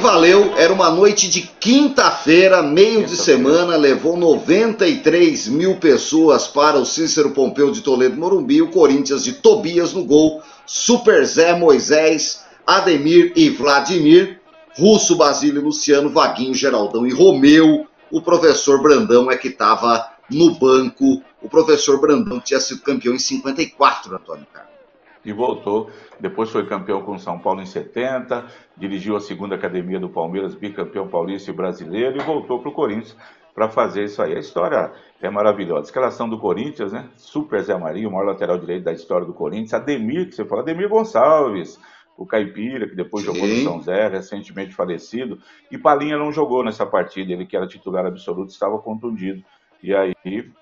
valeu, 0.00 0.54
era 0.56 0.72
uma 0.72 0.90
noite 0.90 1.28
de 1.28 1.42
quinta-feira, 1.42 2.62
meio 2.62 3.04
de 3.04 3.16
semana, 3.16 3.76
levou 3.76 4.16
93 4.16 5.46
mil 5.48 5.76
pessoas 5.76 6.48
para 6.48 6.78
o 6.78 6.86
Cícero 6.86 7.32
Pompeu 7.32 7.70
de 7.70 7.82
Toledo 7.82 8.16
Morumbi, 8.16 8.62
o 8.62 8.70
Corinthians 8.70 9.22
de 9.22 9.34
Tobias 9.34 9.92
no 9.92 10.02
gol, 10.02 10.42
Super 10.66 11.24
Zé 11.26 11.54
Moisés, 11.54 12.44
Ademir 12.66 13.32
e 13.36 13.50
Vladimir, 13.50 14.40
Russo, 14.76 15.16
Basílio, 15.16 15.62
Luciano, 15.62 16.08
Vaguinho, 16.08 16.54
Geraldão 16.54 17.06
e 17.06 17.12
Romeu. 17.12 17.86
O 18.10 18.22
professor 18.22 18.82
Brandão 18.82 19.30
é 19.30 19.36
que 19.36 19.48
estava 19.48 20.08
no 20.30 20.54
banco. 20.54 21.22
O 21.42 21.48
professor 21.48 22.00
Brandão 22.00 22.40
tinha 22.40 22.60
sido 22.60 22.80
campeão 22.80 23.14
em 23.14 23.18
54, 23.18 24.16
Antônio 24.16 24.46
Carlos 24.52 24.79
e 25.24 25.32
voltou. 25.32 25.90
Depois 26.18 26.50
foi 26.50 26.66
campeão 26.66 27.02
com 27.02 27.18
São 27.18 27.38
Paulo 27.38 27.60
em 27.60 27.66
70, 27.66 28.46
dirigiu 28.76 29.16
a 29.16 29.20
segunda 29.20 29.54
academia 29.54 30.00
do 30.00 30.08
Palmeiras, 30.08 30.54
bicampeão 30.54 31.08
paulista 31.08 31.50
e 31.50 31.54
brasileiro, 31.54 32.16
e 32.16 32.24
voltou 32.24 32.60
para 32.60 32.70
o 32.70 32.72
Corinthians 32.72 33.16
para 33.54 33.68
fazer 33.68 34.04
isso 34.04 34.22
aí. 34.22 34.34
A 34.34 34.38
história 34.38 34.92
é 35.20 35.28
maravilhosa. 35.28 35.82
Escalação 35.82 36.28
do 36.28 36.38
Corinthians, 36.38 36.92
né? 36.92 37.08
Super 37.16 37.62
Zé 37.62 37.76
Maria, 37.76 38.08
o 38.08 38.12
maior 38.12 38.26
lateral 38.26 38.58
direito 38.58 38.84
da 38.84 38.92
história 38.92 39.26
do 39.26 39.34
Corinthians. 39.34 39.74
Ademir, 39.74 40.28
que 40.28 40.34
você 40.34 40.44
falou, 40.44 40.62
Ademir 40.62 40.88
Gonçalves, 40.88 41.78
o 42.16 42.26
Caipira, 42.26 42.88
que 42.88 42.94
depois 42.94 43.24
Sim. 43.24 43.32
jogou 43.32 43.48
no 43.48 43.56
São 43.56 43.80
Zé, 43.80 44.08
recentemente 44.08 44.74
falecido. 44.74 45.38
E 45.70 45.78
Palinha 45.78 46.16
não 46.16 46.32
jogou 46.32 46.64
nessa 46.64 46.86
partida, 46.86 47.32
ele 47.32 47.46
que 47.46 47.56
era 47.56 47.66
titular 47.66 48.06
absoluto, 48.06 48.50
estava 48.50 48.78
contundido. 48.78 49.42
E 49.82 49.94
aí 49.94 50.14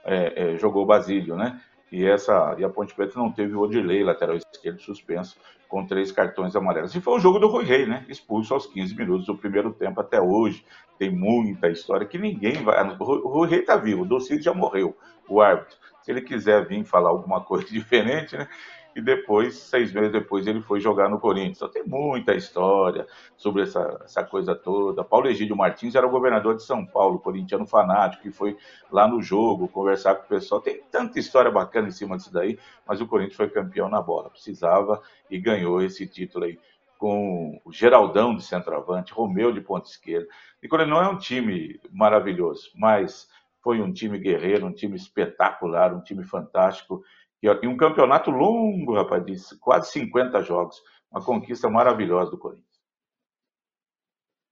é, 0.05 0.53
é, 0.53 0.57
jogou 0.57 0.85
o 0.85 0.87
Basílio, 0.87 1.37
né? 1.37 1.61
E 1.90 2.05
essa 2.05 2.55
e 2.59 2.64
a 2.64 2.68
Ponte 2.68 2.94
Preta 2.94 3.18
não 3.18 3.33
teve 3.33 3.55
o 3.55 3.61
Odilei, 3.61 4.03
lateral 4.03 4.37
esquerdo, 4.37 4.81
suspenso, 4.81 5.37
com 5.68 5.87
três 5.87 6.11
cartões 6.11 6.57
amarelos. 6.57 6.94
E 6.94 7.01
foi 7.01 7.14
o 7.14 7.20
jogo 7.20 7.38
do 7.38 7.48
Rui 7.48 7.64
Rei, 7.64 7.87
né? 7.87 8.05
Expulso 8.09 8.55
aos 8.55 8.66
15 8.66 8.94
minutos 8.94 9.27
do 9.27 9.37
primeiro 9.37 9.72
tempo 9.72 10.01
até 10.01 10.20
hoje. 10.20 10.64
Tem 10.98 11.11
muita 11.11 11.68
história 11.68 12.07
que 12.07 12.18
ninguém 12.18 12.62
vai. 12.64 12.83
O 12.98 13.29
Rui 13.29 13.48
Rei 13.48 13.62
tá 13.62 13.77
vivo, 13.77 14.03
o 14.03 14.07
Docide 14.07 14.42
já 14.42 14.55
morreu, 14.55 14.96
o 15.29 15.40
árbitro. 15.40 15.77
Se 16.03 16.11
ele 16.11 16.22
quiser 16.22 16.66
vir 16.66 16.85
falar 16.85 17.11
alguma 17.11 17.40
coisa 17.42 17.66
diferente, 17.70 18.37
né? 18.37 18.48
E 18.98 19.00
depois, 19.00 19.54
seis 19.54 19.92
meses 19.92 20.11
depois, 20.11 20.44
ele 20.48 20.61
foi 20.61 20.80
jogar 20.80 21.08
no 21.08 21.20
Corinthians. 21.20 21.58
Então 21.58 21.68
tem 21.68 21.84
muita 21.84 22.34
história 22.34 23.06
sobre 23.37 23.62
essa, 23.62 24.00
essa 24.04 24.24
coisa 24.24 24.56
toda. 24.56 25.04
Paulo 25.04 25.28
Egídio 25.28 25.56
Martins 25.56 25.94
era 25.94 26.04
o 26.04 26.11
governador 26.11 26.56
de 26.56 26.64
São 26.64 26.84
Paulo, 26.84 27.20
corintiano 27.20 27.64
fanático, 27.64 28.24
que 28.24 28.32
foi 28.32 28.56
lá 28.90 29.06
no 29.06 29.22
jogo 29.22 29.68
conversar 29.68 30.16
com 30.16 30.24
o 30.24 30.28
pessoal. 30.28 30.61
Tem 30.61 30.82
tanta 30.90 31.16
história 31.20 31.48
bacana 31.48 31.87
em 31.87 31.92
cima 31.92 32.16
disso 32.16 32.32
daí, 32.32 32.58
mas 32.84 33.00
o 33.00 33.06
Corinthians 33.06 33.37
foi 33.37 33.48
campeão 33.48 33.88
na 33.88 34.02
bola, 34.02 34.30
precisava 34.30 35.00
e 35.30 35.38
ganhou 35.38 35.80
esse 35.80 36.04
título 36.04 36.46
aí 36.46 36.58
com 36.98 37.61
o 37.64 37.72
Geraldão 37.72 38.34
de 38.34 38.42
centroavante, 38.42 39.12
Romeu 39.12 39.52
de 39.52 39.61
ponta 39.61 39.88
esquerda. 39.88 40.26
E 40.61 40.66
não 40.87 41.00
é 41.00 41.08
um 41.08 41.16
time 41.16 41.80
maravilhoso, 41.92 42.72
mas 42.74 43.28
foi 43.62 43.80
um 43.80 43.92
time 43.92 44.18
guerreiro, 44.18 44.66
um 44.66 44.72
time 44.72 44.96
espetacular, 44.96 45.94
um 45.94 46.00
time 46.00 46.24
fantástico 46.24 47.04
e 47.42 47.66
um 47.66 47.77
campeonato 47.77 48.31
longo, 48.31 48.94
rapaz, 48.94 49.24
de 49.24 49.37
quase 49.61 49.92
50 49.92 50.42
jogos. 50.42 50.77
Uma 51.11 51.22
conquista 51.22 51.70
maravilhosa 51.70 52.31
do 52.31 52.38
Corinthians. 52.38 52.68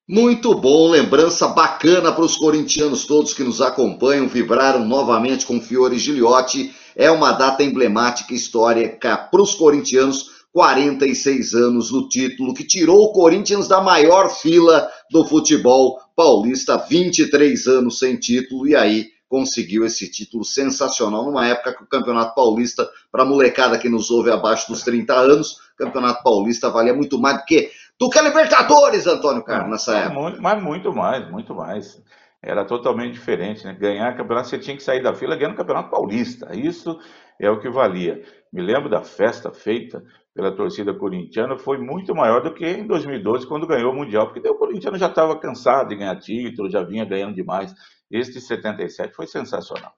Muito 0.08 0.54
bom, 0.54 0.88
lembrança 0.88 1.48
bacana 1.48 2.12
para 2.12 2.24
os 2.24 2.36
corintianos 2.36 3.06
todos 3.06 3.34
que 3.34 3.42
nos 3.42 3.60
acompanham, 3.60 4.28
vibraram 4.28 4.84
novamente 4.84 5.44
com 5.44 5.60
Fiore 5.60 5.98
Giliotti. 5.98 6.72
É 6.94 7.10
uma 7.10 7.32
data 7.32 7.64
emblemática 7.64 8.32
histórica 8.32 9.16
para 9.16 9.42
os 9.42 9.54
corintianos, 9.54 10.46
46 10.52 11.54
anos 11.54 11.90
no 11.90 12.08
título, 12.08 12.54
que 12.54 12.64
tirou 12.64 13.02
o 13.02 13.12
Corinthians 13.12 13.66
da 13.66 13.80
maior 13.80 14.30
fila 14.30 14.88
do 15.10 15.24
futebol 15.24 15.98
paulista, 16.14 16.78
23 16.78 17.66
anos 17.66 17.98
sem 17.98 18.16
título, 18.16 18.66
e 18.68 18.76
aí 18.76 19.15
conseguiu 19.28 19.84
esse 19.84 20.10
título 20.10 20.44
sensacional 20.44 21.24
numa 21.24 21.46
época 21.46 21.74
que 21.74 21.82
o 21.82 21.86
Campeonato 21.86 22.34
Paulista, 22.34 22.88
para 23.10 23.22
a 23.22 23.26
molecada 23.26 23.78
que 23.78 23.88
nos 23.88 24.10
ouve 24.10 24.30
abaixo 24.30 24.68
dos 24.68 24.82
30 24.82 25.12
anos, 25.14 25.56
o 25.74 25.76
Campeonato 25.76 26.22
Paulista 26.22 26.70
valia 26.70 26.94
muito 26.94 27.18
mais 27.18 27.38
do 27.38 27.44
que 27.44 27.70
do 27.98 28.10
que 28.10 28.18
a 28.18 28.22
Libertadores, 28.22 29.06
Antônio 29.06 29.42
Carlos, 29.42 29.70
nessa 29.70 29.96
época. 29.96 30.20
Muito, 30.20 30.42
mas 30.42 30.62
muito 30.62 30.92
mais, 30.92 31.30
muito 31.30 31.54
mais. 31.54 32.02
Era 32.42 32.64
totalmente 32.64 33.14
diferente, 33.14 33.64
né? 33.64 33.72
Ganhar 33.72 34.16
campeonato, 34.16 34.48
você 34.48 34.58
tinha 34.58 34.76
que 34.76 34.82
sair 34.82 35.02
da 35.02 35.14
fila 35.14 35.34
ganhando 35.34 35.54
o 35.54 35.56
Campeonato 35.56 35.90
Paulista. 35.90 36.54
Isso 36.54 36.98
é 37.40 37.50
o 37.50 37.58
que 37.58 37.70
valia. 37.70 38.22
Me 38.52 38.62
lembro 38.62 38.90
da 38.90 39.02
festa 39.02 39.50
feita 39.50 40.02
pela 40.34 40.54
torcida 40.54 40.92
corintiana, 40.92 41.56
foi 41.56 41.78
muito 41.78 42.14
maior 42.14 42.42
do 42.42 42.52
que 42.52 42.66
em 42.66 42.86
2012, 42.86 43.46
quando 43.46 43.66
ganhou 43.66 43.90
o 43.90 43.96
Mundial, 43.96 44.30
porque 44.30 44.46
o 44.46 44.54
corintiano 44.54 44.98
já 44.98 45.06
estava 45.06 45.38
cansado 45.38 45.88
de 45.88 45.96
ganhar 45.96 46.14
título, 46.16 46.70
já 46.70 46.82
vinha 46.82 47.06
ganhando 47.06 47.34
demais. 47.34 47.74
Este 48.10 48.40
77 48.40 49.14
foi 49.14 49.26
sensacional. 49.26 49.92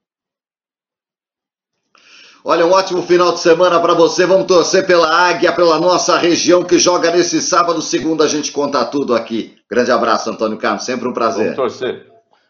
Olha, 2.45 2.65
um 2.65 2.71
ótimo 2.71 3.03
final 3.03 3.33
de 3.33 3.41
semana 3.41 3.81
para 3.81 3.95
você. 3.95 4.25
Vamos 4.25 4.47
torcer 4.47 4.87
pela 4.87 5.09
Águia, 5.09 5.53
pela 5.53 5.79
nossa 5.79 6.17
região 6.17 6.65
que 6.65 6.79
joga 6.79 7.11
nesse 7.11 7.43
sábado. 7.43 7.83
Segunda 7.83 8.25
a 8.25 8.29
gente 8.29 8.53
conta 8.53 8.85
tudo 8.85 9.15
aqui. 9.15 9.57
Grande 9.69 9.91
abraço, 9.91 10.31
Antônio 10.31 10.57
Carlos. 10.57 10.85
Sempre 10.85 11.09
um 11.09 11.13
prazer. 11.13 11.55
Vamos 11.55 11.57
torcer. 11.57 12.07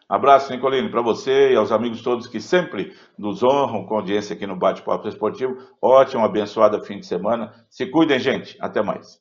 Abraço, 0.07 0.51
Nicolino, 0.51 0.89
para 0.89 1.01
você 1.01 1.51
e 1.51 1.55
aos 1.55 1.71
amigos 1.71 2.01
todos 2.01 2.27
que 2.27 2.41
sempre 2.41 2.95
nos 3.17 3.43
honram 3.43 3.85
com 3.85 3.95
audiência 3.95 4.35
aqui 4.35 4.47
no 4.47 4.55
Bate-Papo 4.55 5.07
Esportivo. 5.07 5.57
Ótimo, 5.81 6.25
abençoado 6.25 6.83
fim 6.83 6.99
de 6.99 7.05
semana. 7.05 7.53
Se 7.69 7.85
cuidem, 7.85 8.19
gente. 8.19 8.57
Até 8.59 8.81
mais. 8.81 9.19